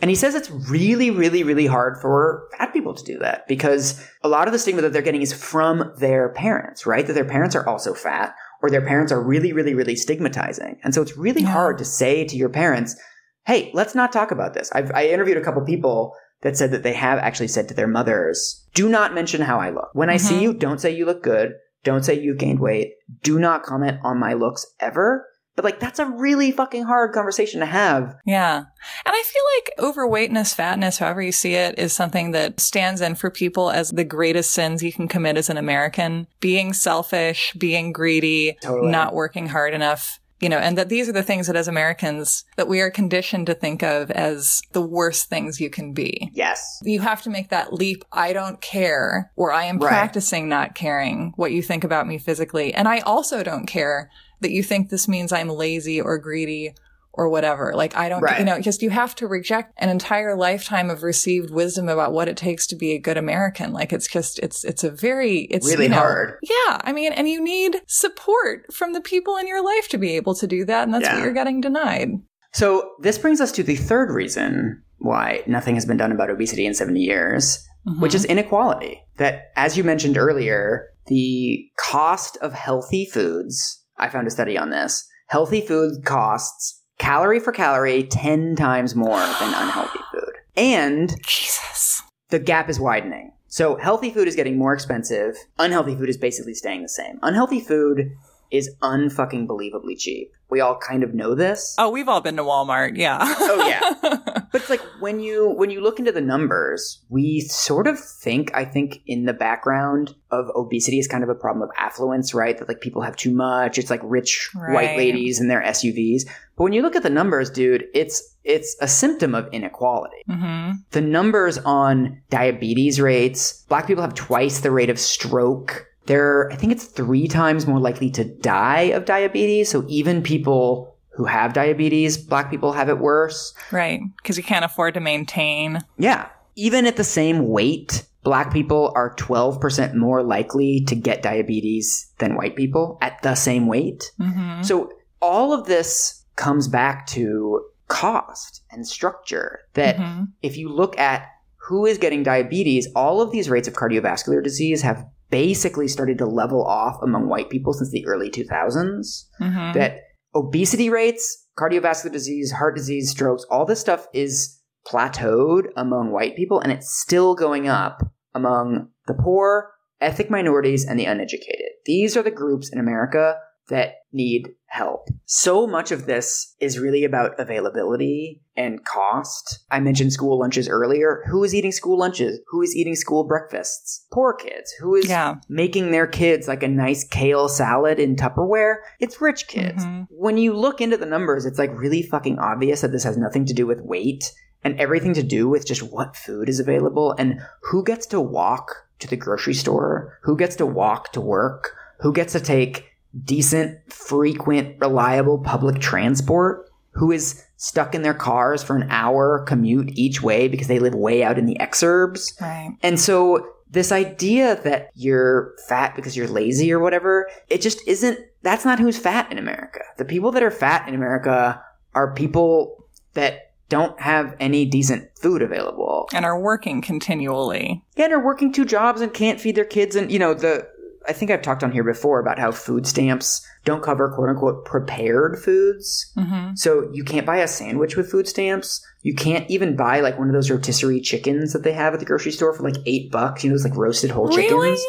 [0.00, 4.04] And he says it's really, really, really hard for fat people to do that because
[4.22, 7.06] a lot of the stigma that they're getting is from their parents, right?
[7.06, 8.34] That their parents are also fat
[8.64, 10.78] or their parents are really, really, really stigmatizing.
[10.82, 11.48] And so it's really Yeah.
[11.48, 12.96] hard to say to your parents,
[13.44, 14.70] hey, let's not talk about this.
[14.72, 17.86] I've, I interviewed a couple people that said that they have actually said to their
[17.86, 19.90] mothers, do not mention how I look.
[19.92, 20.40] When I see Mhm.
[20.42, 21.52] you, don't say you look good.
[21.84, 22.92] Don't say you've gained weight.
[23.22, 25.26] Do not comment on my looks ever.
[25.56, 28.16] But like, that's a really fucking hard conversation to have.
[28.26, 28.56] Yeah.
[28.58, 28.66] And
[29.06, 33.30] I feel like overweightness, fatness, however you see it, is something that stands in for
[33.30, 36.26] people as the greatest sins you can commit as an American.
[36.40, 38.90] Being selfish, being greedy, Totally.
[38.90, 40.18] not working hard enough.
[40.40, 43.46] You know, and that these are the things that as Americans that we are conditioned
[43.46, 46.30] to think of as the worst things you can be.
[46.34, 46.80] Yes.
[46.82, 48.04] You have to make that leap.
[48.12, 49.88] I don't care, or I am Right.
[49.88, 52.74] practicing not caring what you think about me physically.
[52.74, 54.10] And I also don't care
[54.44, 56.74] that you think this means I'm lazy or greedy
[57.16, 57.72] or whatever.
[57.74, 58.40] Like, I don't, Right.
[58.40, 62.28] you know, just you have to reject an entire lifetime of received wisdom about what
[62.28, 63.72] it takes to be a good American.
[63.72, 66.38] Like, it's just, it's, it's a very, it's Really you know, hard.
[66.42, 66.80] Yeah.
[66.82, 70.34] I mean, and you need support from the people in your life to be able
[70.34, 70.82] to do that.
[70.84, 71.14] And that's Yeah.
[71.14, 72.10] what you're getting denied.
[72.52, 76.66] So this brings us to the third reason why nothing has been done about obesity
[76.66, 78.00] in 70 years, Mhm.
[78.00, 79.00] which is inequality.
[79.18, 84.70] That, as you mentioned earlier, the cost of healthy foods, I found a study on
[84.70, 90.32] this, healthy food costs calorie for calorie 10 times more than unhealthy food.
[90.56, 92.02] And Jesus.
[92.30, 93.32] the gap is widening.
[93.48, 95.36] So healthy food is getting more expensive.
[95.58, 97.18] Unhealthy food is basically staying the same.
[97.22, 98.10] Unhealthy food
[98.50, 100.32] is unfucking believably cheap.
[100.50, 101.74] We all kind of know this.
[101.78, 102.96] Oh, we've all been to Walmart.
[102.96, 103.18] Yeah.
[103.20, 104.40] Oh, yeah.
[104.54, 108.52] But it's like when you when you look into the numbers, we sort of think
[108.54, 112.56] I think in the background of obesity is kind of a problem of affluence, right?
[112.56, 113.78] That like people have too much.
[113.78, 116.22] It's like rich white ladies and their SUVs.
[116.56, 120.22] But when you look at the numbers, dude, it's it's a symptom of inequality.
[120.28, 125.84] hmm The numbers on diabetes rates, black people have twice the rate of stroke.
[126.06, 129.68] They're I think it's 3 times more likely to die of diabetes.
[129.68, 133.54] So even people who have diabetes, black people have it worse.
[133.70, 134.00] Right.
[134.18, 135.78] Because you can't afford to maintain.
[135.98, 136.28] Yeah.
[136.56, 142.36] Even at the same weight, black people are 12% more likely to get diabetes than
[142.36, 144.12] white people at the same weight.
[144.20, 144.90] hmm So
[145.20, 150.28] all of this comes back to cost and structure that Mhm.
[150.42, 151.26] if you look at
[151.68, 156.26] who is getting diabetes, all of these rates of cardiovascular disease have basically started to
[156.26, 160.00] level off among white people since the early 2000s hmm that
[160.34, 166.60] obesity rates, cardiovascular disease, heart disease, strokes, all this stuff is plateaued among white people
[166.60, 168.02] and it's still going up
[168.34, 169.70] among the poor,
[170.00, 171.70] ethnic minorities, and the uneducated.
[171.86, 173.36] These are the groups in America
[173.68, 175.08] that need help.
[175.26, 179.60] So much of this is really about availability and cost.
[179.70, 181.22] I mentioned school lunches earlier.
[181.28, 182.40] Who is eating school lunches?
[182.48, 184.06] Who is eating school breakfasts?
[184.12, 184.72] Poor kids.
[184.80, 185.36] Who is Yeah.
[185.48, 188.76] making their kids like a nice kale salad in Tupperware?
[189.00, 189.84] It's rich kids.
[189.84, 190.06] Mhm.
[190.10, 193.44] When you look into the numbers, it's like really fucking obvious that this has nothing
[193.46, 197.40] to do with weight and everything to do with just what food is available and
[197.62, 202.12] who gets to walk to the grocery store, who gets to walk to work, who
[202.12, 202.84] gets to take
[203.22, 209.90] decent, frequent, reliable public transport, who is stuck in their cars for an hour commute
[209.94, 212.40] each way because they live way out in the exurbs.
[212.40, 212.76] Right.
[212.82, 218.18] And so this idea that you're fat because you're lazy or whatever, it just isn't
[218.42, 219.80] that's not who's fat in America.
[219.96, 221.62] The people that are fat in America
[221.94, 222.84] are people
[223.14, 226.08] that don't have any decent food available.
[226.12, 227.82] And are working continually.
[227.96, 230.68] Yeah, and are working two jobs and can't feed their kids and you know, the
[231.08, 234.64] I think I've talked on here before about how food stamps don't cover quote unquote
[234.64, 236.12] prepared foods.
[236.16, 238.84] hmm So you can't buy a sandwich with food stamps.
[239.02, 242.06] You can't even buy like one of those rotisserie chickens that they have at the
[242.06, 243.44] grocery store for like eight bucks.
[243.44, 244.42] You know, those like roasted whole Really?
[244.48, 244.84] chickens.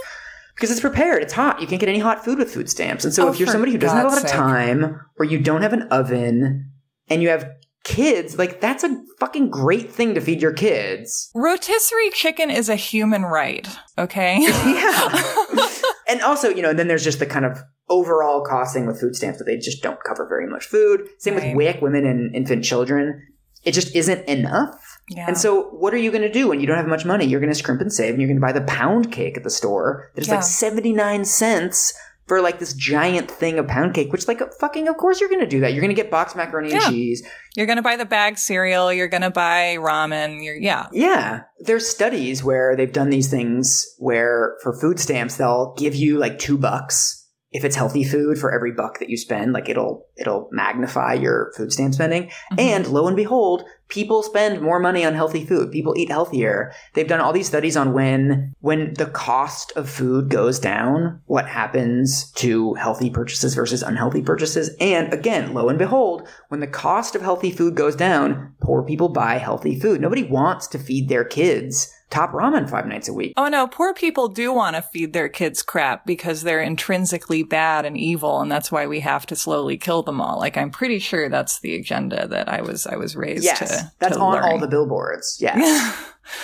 [0.56, 1.22] Because it's prepared.
[1.22, 1.60] It's hot.
[1.60, 3.04] You can't get any hot food with food stamps.
[3.04, 5.26] And so Oh, if you're somebody who doesn't have a lot God's of time or
[5.26, 6.72] you don't have an oven
[7.10, 7.50] and you have
[7.84, 11.30] kids, like that's a fucking great thing to feed your kids.
[11.36, 13.68] Rotisserie chicken is a human right.
[13.98, 14.38] Okay.
[14.66, 15.68] Yeah.
[16.08, 19.38] and also, you know, then there's just the kind of overall costing with food stamps
[19.40, 21.08] that they just don't cover very much food.
[21.20, 21.56] Same Right.
[21.56, 23.22] with WIC, women and infant children.
[23.64, 24.76] It just isn't enough.
[25.10, 25.26] yeah.
[25.28, 27.26] And so, what are you going to do when you don't have much money?
[27.26, 29.44] You're going to scrimp and save, and you're going to buy the pound cake at
[29.44, 30.36] the store that is Yeah.
[30.36, 31.94] like 79 cents
[32.28, 35.42] for like this giant thing of pound cake, which, like, fucking, of course, you're going
[35.42, 35.74] to do that.
[35.74, 37.22] You're going to get boxed macaroni and cheese.
[37.56, 38.92] you're gonna buy the bag cereal.
[38.92, 40.44] You're gonna buy ramen.
[40.44, 40.88] You're yeah.
[40.92, 41.42] Yeah.
[41.60, 46.40] There's studies where they've done these things where for food stamps, they'll give you like
[46.40, 47.22] two bucks
[47.52, 49.54] if it's healthy food for every buck that you spend.
[49.54, 52.30] Like, it'll, it'll magnify your food stamp spending.
[52.52, 52.60] Mhm.
[52.60, 55.72] And lo and behold, people spend more money on healthy food.
[55.72, 56.74] People eat healthier.
[56.94, 61.48] They've done all these studies on when when the cost of food goes down, what
[61.48, 64.76] happens to healthy purchases versus unhealthy purchases.
[64.80, 69.10] And again, lo and behold, when the cost of healthy food goes down, poor people
[69.10, 70.02] buy healthy food.
[70.02, 73.34] Nobody wants to feed their kids top ramen five nights a week.
[73.36, 77.86] Oh no, poor people do want to feed their kids crap because they're intrinsically bad
[77.86, 80.40] and evil, and that's why we have to slowly kill them all.
[80.40, 83.75] Like I'm pretty sure that's the agenda that I was I was raised Yes, to.
[84.00, 84.44] That's to on learn.
[84.44, 85.38] all the billboards.
[85.40, 85.94] Yeah.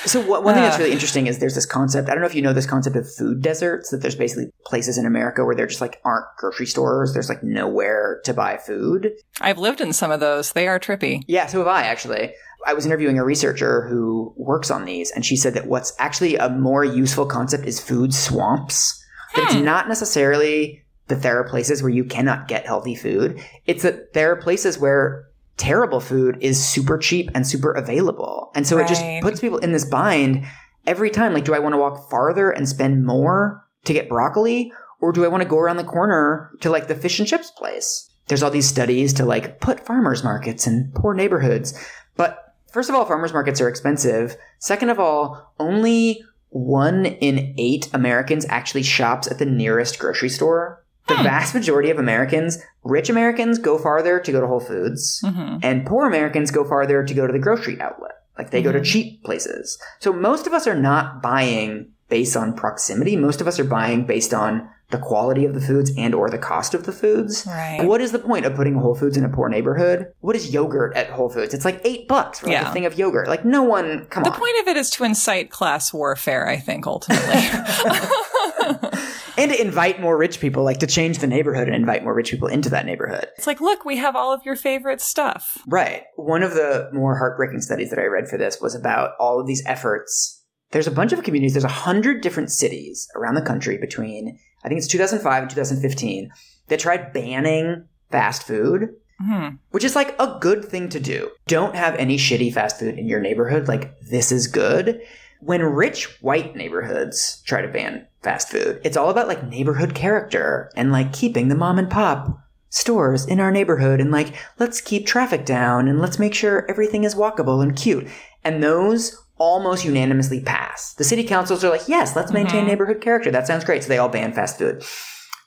[0.05, 2.07] So what, one thing that's really interesting is there's this concept.
[2.07, 3.89] I don't know if you know this concept of food deserts.
[3.89, 7.13] That there's basically places in America where there just like aren't grocery stores.
[7.13, 9.11] There's like nowhere to buy food.
[9.41, 10.51] I've lived in some of those.
[10.53, 11.23] They are trippy.
[11.27, 12.31] Yeah, so have I actually.
[12.67, 16.35] I was interviewing a researcher who works on these, and she said that what's actually
[16.35, 19.03] a more useful concept is food swamps.
[19.35, 19.63] That it's Hmm.
[19.65, 23.41] not necessarily that there are places where you cannot get healthy food.
[23.65, 25.25] It's that there are places where
[25.61, 28.51] terrible food is super cheap and super available.
[28.55, 30.43] And so it just puts people in this bind
[30.87, 31.33] every time.
[31.33, 34.73] Like, do I want to walk farther and spend more to get broccoli?
[35.01, 37.51] Or do I want to go around the corner to like the fish and chips
[37.51, 38.09] place?
[38.27, 41.77] There's all these studies to like put farmers markets in poor neighborhoods.
[42.17, 44.35] But first of all, farmers markets are expensive.
[44.57, 50.80] Second of all, only one in eight Americans actually shops at the nearest grocery store.
[51.17, 55.57] The vast majority of Americans, rich Americans, go farther to go to Whole Foods, hmm
[55.63, 58.11] and poor Americans go farther to go to the grocery outlet.
[58.37, 58.85] Like they go to Mhm.
[58.85, 59.77] cheap places.
[59.99, 63.15] So most of us are not buying based on proximity.
[63.15, 66.37] Most of us are buying based on the quality of the foods and or the
[66.37, 67.45] cost of the foods.
[67.47, 67.79] Right.
[67.85, 70.07] What is the point of putting Whole Foods in a poor neighborhood?
[70.19, 71.53] What is yogurt at Whole Foods?
[71.53, 72.69] It's like eight bucks for like Yeah.
[72.69, 73.29] a thing of yogurt.
[73.29, 74.37] Like no one, come The on.
[74.37, 77.41] point of it is to incite class warfare, I think, ultimately.
[79.41, 82.31] and to invite more rich people, like to change the neighborhood and invite more rich
[82.31, 83.27] people into that neighborhood.
[83.37, 85.57] it's like, look, we have all of your favorite stuff.
[85.67, 86.03] Right.
[86.15, 89.47] One of the more heartbreaking studies that I read for this was about all of
[89.47, 90.43] these efforts.
[90.71, 94.69] There's a bunch of communities, there's a hundred different cities around the country between, I
[94.69, 96.29] think it's 2005 and 2015,
[96.67, 98.89] that tried banning fast food,
[99.19, 99.49] Hmm.
[99.69, 101.29] which is like a good thing to do.
[101.47, 103.67] Don't have any shitty fast food in your neighborhood.
[103.67, 104.99] Like, this is good.
[105.41, 110.69] When rich white neighborhoods try to ban fast food, it's all about like neighborhood character
[110.75, 112.37] and like keeping the mom and pop
[112.69, 117.03] stores in our neighborhood and like let's keep traffic down and let's make sure everything
[117.03, 118.07] is walkable and cute.
[118.43, 120.93] And those almost unanimously pass.
[120.93, 122.67] The city councils are like, yes, let's maintain Mhm.
[122.67, 123.31] neighborhood character.
[123.31, 123.81] That sounds great.
[123.83, 124.83] So they all ban fast food.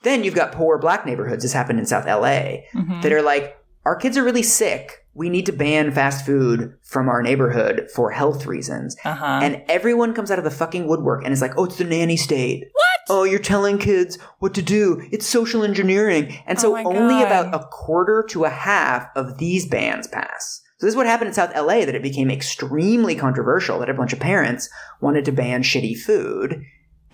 [0.03, 1.43] Then you've got poor black neighborhoods.
[1.45, 3.03] This happened in South LA Mhm.
[3.03, 5.07] that are like, our kids are really sick.
[5.15, 8.97] We need to ban fast food from our neighborhood for health reasons.
[9.05, 9.41] Uh-huh.
[9.43, 12.17] And everyone comes out of the fucking woodwork and is like, oh, it's the nanny
[12.17, 12.65] state.
[12.73, 12.87] What?
[13.09, 15.07] Oh, you're telling kids what to do.
[15.13, 16.37] It's social engineering.
[16.47, 20.63] And so Oh only about a quarter to a half of these bans pass.
[20.79, 23.95] So this is what happened in South LA that it became extremely controversial that a
[23.95, 24.69] bunch of parents
[25.01, 26.63] wanted to ban shitty food.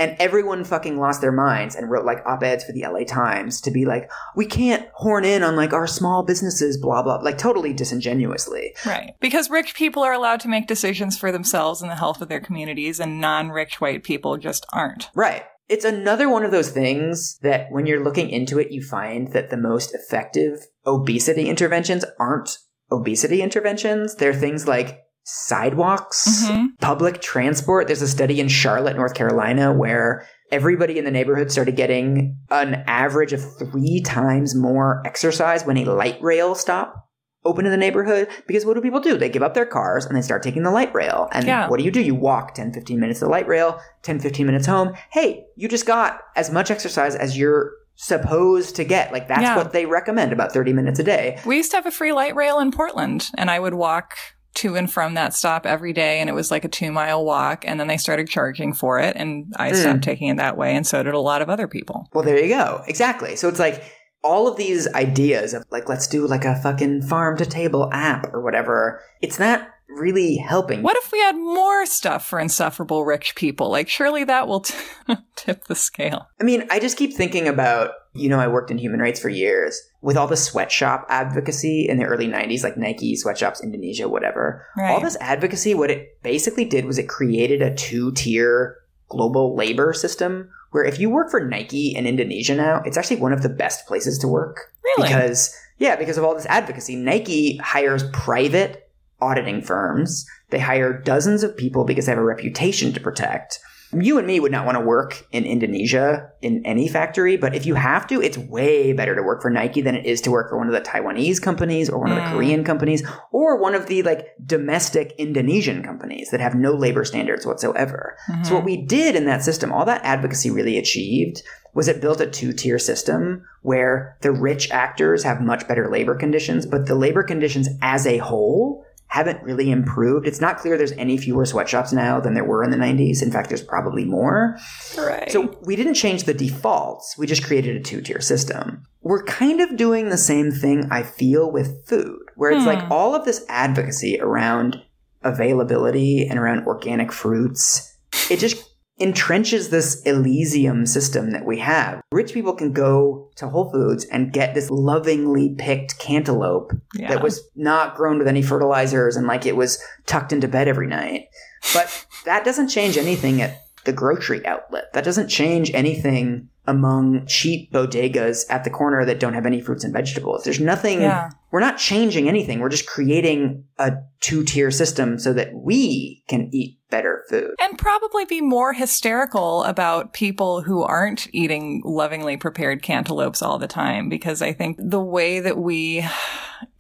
[0.00, 3.70] And everyone fucking lost their minds and wrote like op-eds for the LA Times to
[3.70, 7.74] be like, we can't horn in on like our small businesses, blah, blah, like totally
[7.74, 8.74] disingenuously.
[8.86, 9.14] Right.
[9.20, 12.40] Because rich people are allowed to make decisions for themselves and the health of their
[12.40, 15.10] communities, and non rich white people just aren't.
[15.14, 15.42] Right.
[15.68, 19.50] It's another one of those things that when you're looking into it, you find that
[19.50, 22.56] the most effective obesity interventions aren't
[22.90, 24.14] obesity interventions.
[24.14, 26.68] They're things like sidewalks, Mhm.
[26.80, 27.86] public transport.
[27.86, 32.82] There's a study in Charlotte, North Carolina, where everybody in the neighborhood started getting an
[32.86, 37.06] average of three times more exercise when a light rail stop
[37.44, 38.28] opened in the neighborhood.
[38.46, 39.16] Because what do people do?
[39.16, 41.28] They give up their cars and they start taking the light rail.
[41.32, 41.68] And Yeah.
[41.68, 42.00] what do you do?
[42.02, 44.92] You walk 10, 15 minutes to the light rail, 10, 15 minutes home.
[45.10, 49.12] Hey, you just got as much exercise as you're supposed to get.
[49.12, 49.56] Like that's Yeah.
[49.56, 51.38] what they recommend about 30 minutes a day.
[51.46, 54.14] We used to have a free light rail in Portland, and I would walk
[54.54, 57.64] to and from that stop every day, and it was like a two mile walk,
[57.66, 59.76] and then they started charging for it, and I Mm.
[59.76, 62.08] stopped taking it that way, and so did a lot of other people.
[62.12, 62.82] Well, there you go.
[62.88, 63.36] Exactly.
[63.36, 63.82] So it's like
[64.22, 68.26] all of these ideas of like, let's do like a fucking farm to table app
[68.34, 69.00] or whatever.
[69.22, 70.82] It's not really helping.
[70.82, 73.70] What if we had more stuff for insufferable rich people?
[73.70, 74.74] Like, surely that will t-
[75.36, 76.28] tip the scale.
[76.40, 79.28] I mean, I just keep thinking about, you know, I worked in human rights for
[79.28, 84.66] years with all the sweatshop advocacy in the early 90s, like Nike, sweatshops, Indonesia, whatever.
[84.76, 84.90] Right.
[84.90, 89.92] All this advocacy, what it basically did was it created a two tier global labor
[89.92, 93.48] system where if you work for Nike in Indonesia now, it's actually one of the
[93.48, 94.72] best places to work.
[94.82, 95.08] Really?
[95.08, 96.96] Because, yeah, because of all this advocacy.
[96.96, 98.90] Nike hires private
[99.20, 100.26] auditing firms.
[100.50, 103.60] They hire dozens of people because they have a reputation to protect.
[103.92, 107.66] You and me would not want to work in Indonesia in any factory, but if
[107.66, 110.48] you have to, it's way better to work for Nike than it is to work
[110.50, 112.32] for one of the Taiwanese companies or one of the Mm.
[112.32, 117.46] Korean companies or one of the like domestic Indonesian companies that have no labor standards
[117.46, 118.16] whatsoever.
[118.28, 118.46] Mhm.
[118.46, 122.20] So what we did in that system, all that advocacy really achieved was it built
[122.20, 127.22] a two-tier system where the rich actors have much better labor conditions, but the labor
[127.22, 130.26] conditions as a whole haven't really improved.
[130.26, 133.22] It's not clear there's any fewer sweatshops now than there were in the 90s.
[133.22, 134.56] In fact, there's probably more.
[134.96, 135.30] Right.
[135.30, 137.18] So we didn't change the defaults.
[137.18, 138.86] We just created a two-tier system.
[139.02, 142.68] We're kind of doing the same thing I feel with food, where it's Hmm.
[142.68, 144.76] like all of this advocacy around
[145.22, 147.96] availability and around organic fruits.
[148.30, 148.69] It just
[149.00, 152.02] entrenches this Elysium system that we have.
[152.12, 157.08] Rich people can go to Whole Foods and get this lovingly picked cantaloupe yeah.
[157.08, 160.86] that was not grown with any fertilizers and like it was tucked into bed every
[160.86, 161.28] night.
[161.72, 164.92] But that doesn't change anything at the grocery outlet.
[164.92, 169.82] That doesn't change anything among cheap bodegas at the corner that don't have any fruits
[169.82, 170.44] and vegetables.
[170.44, 171.30] There's nothing, Yeah.
[171.50, 172.60] we're not changing anything.
[172.60, 177.54] We're just creating a two tier system so that we can eat better food.
[177.60, 183.66] And probably be more hysterical about people who aren't eating lovingly prepared cantaloupes all the
[183.68, 184.08] time.
[184.08, 186.04] Because I think the way that we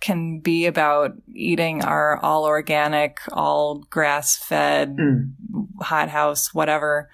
[0.00, 5.32] can be about eating our all organic, all grass fed, Mm.
[5.80, 7.08] hothouse, whatever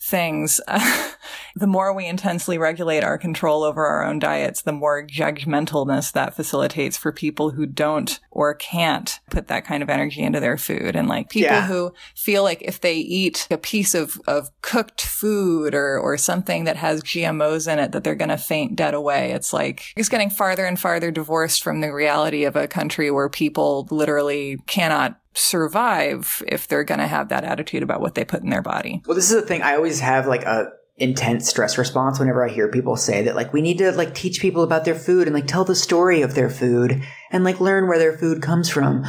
[0.00, 0.60] things,
[1.56, 6.34] the more we intensely regulate our control over our own diets, the more judgmentalness that
[6.34, 10.94] facilitates for people who don't or can't put that kind of energy into their food.
[10.96, 11.66] And like people Yeah.
[11.66, 16.64] who feel like if they eat a piece of, of cooked food or, or something
[16.64, 19.32] that has GMOs in it, that they're going to faint dead away.
[19.32, 23.28] It's like it's getting farther and farther divorced from the reality of a country where
[23.28, 28.42] people literally cannot survive if they're going to have that attitude about what they put
[28.42, 29.02] in their body.
[29.06, 29.62] Well, this is the thing.
[29.62, 30.68] I always have like a
[30.98, 34.40] intense stress response whenever I hear people say that like we need to like teach
[34.40, 37.86] people about their food and like tell the story of their food and like learn
[37.86, 39.04] where their food comes from.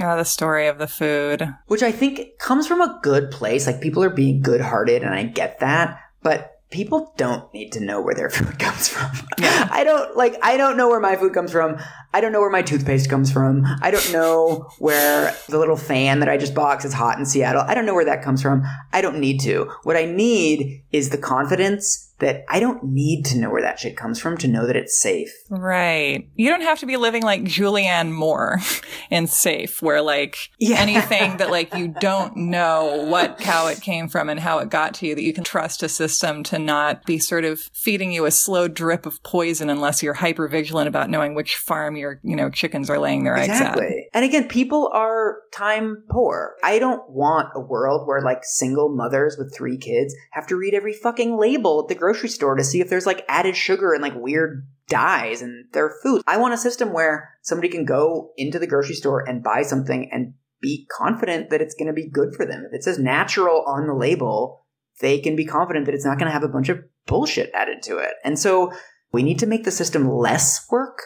[0.00, 1.46] Oh, the story of the food.
[1.66, 3.66] which I think comes from a good place.
[3.66, 7.80] Like people are being good hearted, and I get that, but people don't need to
[7.80, 9.10] know where their food comes from.
[9.38, 9.68] Yeah.
[9.70, 10.36] I don't like.
[10.42, 11.78] I don't know where my food comes from.
[12.16, 13.66] I don't know where my toothpaste comes from.
[13.82, 17.60] I don't know where the little fan that I just bought it's hot in Seattle.
[17.66, 18.62] I don't know where that comes from.
[18.94, 19.70] I don't need to.
[19.82, 23.94] What I need is the confidence that I don't need to know where that shit
[23.94, 25.30] comes from to know that it's safe.
[25.50, 26.26] Right.
[26.34, 28.58] You don't have to be living like Julianne Moore
[29.10, 30.78] in Safe, where like Yeah.
[30.78, 34.94] anything that like you don't know what cow it came from and how it got
[34.94, 38.24] to you, that you can trust a system to not be sort of feeding you
[38.24, 42.36] a slow drip of poison unless you're hyper vigilant about knowing which farm your, you
[42.36, 43.60] know, chickens are laying their eggs at.
[43.60, 44.08] Exactly.
[44.14, 46.56] And again, people are time poor.
[46.62, 50.74] I don't want a world where like single mothers with three kids have to read
[50.74, 54.02] every fucking label at the grocery store to see if there's like added sugar and
[54.02, 56.22] like weird dyes in their food.
[56.26, 60.08] I want a system where somebody can go into the grocery store and buy something
[60.12, 62.64] and be confident that it's going to be good for them.
[62.66, 64.64] If it says natural on the label,
[65.00, 67.82] they can be confident that it's not going to have a bunch of bullshit added
[67.82, 68.14] to it.
[68.24, 68.72] And so
[69.12, 71.02] we need to make the system less work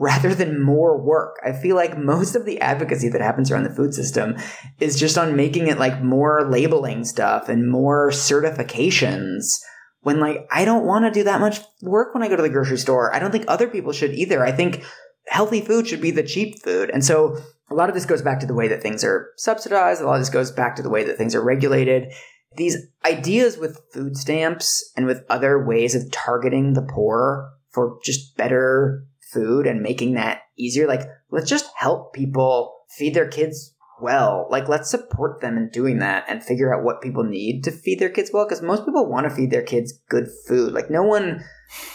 [0.00, 1.36] rather than more work.
[1.44, 4.34] I feel like most of the advocacy that happens around the food system
[4.80, 9.58] is just on making it like more labeling stuff and more certifications.
[10.00, 12.48] When like I don't want to do that much work when I go to the
[12.48, 13.14] grocery store.
[13.14, 14.42] I don't think other people should either.
[14.42, 14.82] I think
[15.26, 16.88] healthy food should be the cheap food.
[16.88, 17.36] And so
[17.70, 20.00] a lot of this goes back to the way that things are subsidized.
[20.00, 22.10] A lot of this goes back to the way that things are regulated.
[22.56, 28.34] These ideas with food stamps and with other ways of targeting the poor for just
[28.38, 30.86] better food and making that easier.
[30.86, 34.46] Like, let's just help people feed their kids well.
[34.50, 37.98] Like, let's support them in doing that and figure out what people need to feed
[37.98, 38.44] their kids well.
[38.46, 40.72] Because most people want to feed their kids good food.
[40.72, 41.44] Like, no one,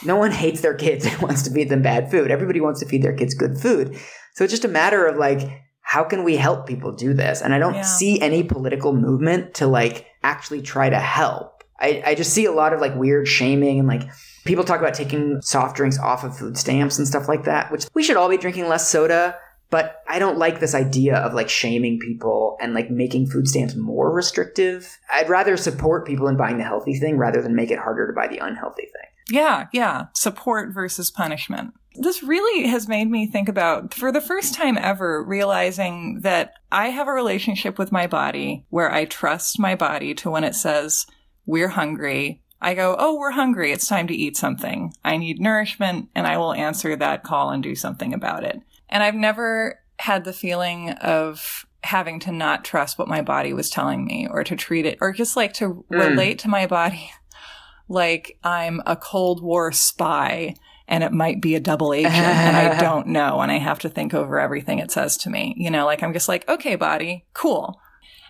[0.04, 2.32] no one hates their kids and wants to feed them bad food.
[2.32, 3.98] Everybody wants to feed their kids good food.
[4.34, 7.42] So it's just a matter of like, how can we help people do this?
[7.42, 7.82] And I don't Yeah.
[7.84, 11.55] see any political movement to like actually try to help.
[11.80, 14.04] I, I just see a lot of like weird shaming and like
[14.46, 17.86] people talk about taking soft drinks off of food stamps and stuff like that, which
[17.94, 19.38] we should all be drinking less soda.
[19.72, 23.76] But I don't like this idea of like shaming people and like making food stamps
[23.76, 24.98] more restrictive.
[25.12, 28.14] I'd rather support people in buying the healthy thing rather than make it harder to
[28.14, 29.10] buy the unhealthy thing.
[29.32, 30.06] Yeah, yeah.
[30.14, 31.74] Support versus punishment.
[31.96, 36.90] This really has made me think about, for the first time ever, realizing that I
[36.90, 41.08] have a relationship with my body where I trust my body to when it says,
[41.46, 42.42] we're hungry.
[42.62, 43.72] I go, oh, we're hungry.
[43.72, 44.94] It's time to eat something.
[45.04, 48.60] I need nourishment and I will answer that call and do something about it.
[48.90, 53.70] And I've never had the feeling of having to not trust what my body was
[53.70, 56.00] telling me or to treat it or just like to Mm.
[56.10, 57.12] relate to my body
[57.88, 60.56] like I'm a Cold War spy
[60.88, 63.90] and it might be a double agent and I don't know and I have to
[63.90, 65.54] think over everything it says to me.
[65.58, 67.80] You know, like I'm just like, okay, body, cool.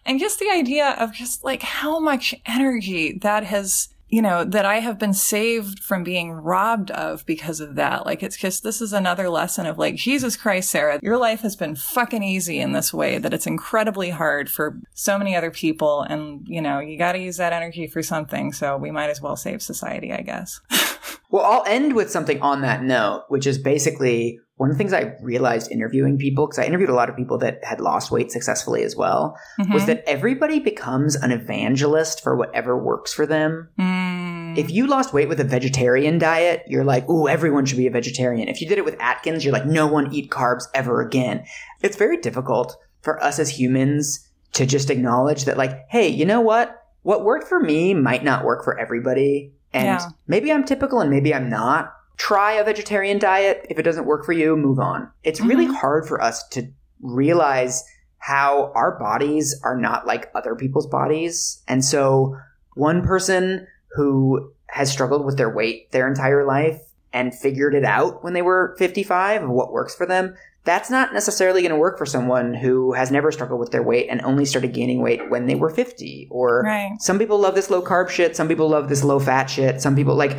[0.06, 4.66] And just the idea of just like how much energy that has, you know, that
[4.66, 8.06] I have been saved from being robbed of because of that.
[8.06, 11.56] Like it's just, this is another lesson of like, Jesus Christ, Sarah, your life has
[11.56, 16.04] been fucking easy in this way that it's incredibly hard for so many other people.
[16.04, 18.54] And, you know, you got to use that energy for something.
[18.54, 20.62] So we might as well save society, I guess.
[21.36, 24.94] Well, I'll end with something on that note, which is basically one of the things
[24.94, 28.32] I realized interviewing people, because I interviewed a lot of people that had lost weight
[28.32, 29.38] successfully as well,
[29.70, 29.88] was Mhm.
[29.88, 33.68] that everybody becomes an evangelist for whatever works for them.
[33.78, 34.58] Mm.
[34.58, 37.92] If you lost weight with a vegetarian diet, you're like, ooh, everyone should be a
[37.92, 38.48] vegetarian.
[38.48, 41.44] If you did it with Atkins, you're like, no one eat carbs ever again.
[41.82, 46.40] It's very difficult for us as humans to just acknowledge that, like, hey, you know
[46.40, 46.82] what?
[47.02, 49.52] What worked for me might not work for everybody.
[49.74, 50.08] And Yeah.
[50.28, 51.92] maybe I'm typical and maybe I'm not.
[52.18, 53.66] Try a vegetarian diet.
[53.70, 55.10] If it doesn't work for you, move on.
[55.24, 55.76] It's really Mhm.
[55.76, 56.68] hard for us to
[57.02, 57.84] realize
[58.18, 61.62] how our bodies are not like other people's bodies.
[61.68, 62.36] And so
[62.76, 66.80] one person who has struggled with their weight their entire life
[67.14, 70.34] and figured it out when they were 55 of what works for them,
[70.66, 74.08] that's not necessarily going to work for someone who has never struggled with their weight
[74.10, 76.92] and only started gaining weight when they were 50 or Right.
[77.00, 78.36] some people love this low carb shit.
[78.36, 79.80] Some people love this low fat shit.
[79.80, 80.36] Some people like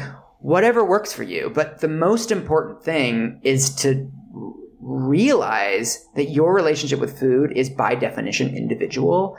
[0.46, 1.50] whatever works for you.
[1.52, 4.08] But the most important thing is to
[4.80, 9.36] realize that your relationship with food is by definition individual.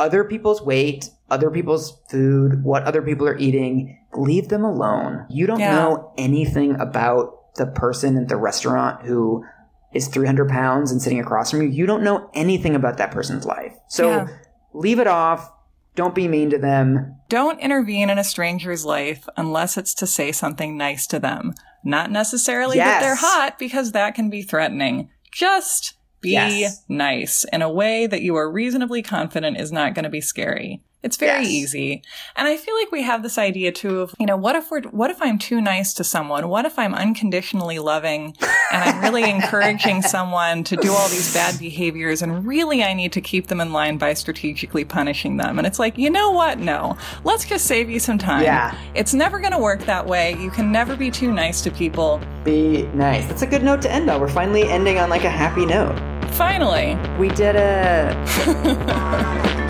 [0.00, 5.26] Other people's weight, other people's food, what other people are eating, leave them alone.
[5.30, 5.76] You don't Yeah.
[5.76, 9.44] know anything about the person at the restaurant who
[9.92, 11.68] is 300 pounds and sitting across from you.
[11.68, 13.74] You don't know anything about that person's life.
[13.86, 14.26] So Yeah.
[14.74, 15.52] leave it off.
[15.98, 17.16] Don't be mean to them.
[17.28, 21.54] Don't intervene in a stranger's life unless it's to say something nice to them.
[21.82, 25.08] Not necessarily that they're hot because that can be threatening.
[25.32, 26.84] Just be Yes.
[26.88, 30.84] nice in a way that you are reasonably confident is not going to be scary.
[31.02, 31.50] It's very Yes.
[31.52, 32.02] easy.
[32.34, 34.82] And I feel like we have this idea too of, you know, what if we're,
[34.90, 36.48] what if I'm too nice to someone?
[36.48, 38.34] What if I'm unconditionally loving
[38.72, 43.12] and I'm really encouraging someone to do all these bad behaviors and really I need
[43.12, 45.56] to keep them in line by strategically punishing them?
[45.58, 46.58] And it's like, you know what?
[46.58, 46.96] No.
[47.22, 48.42] Let's just save you some time.
[48.42, 48.76] Yeah.
[48.96, 50.34] It's never going to work that way.
[50.40, 52.20] You can never be too nice to people.
[52.42, 53.24] Be nice.
[53.26, 54.20] That's a good note to end on.
[54.20, 55.96] We're finally ending on like a happy note.
[56.32, 56.96] Finally.
[57.18, 59.58] We did it.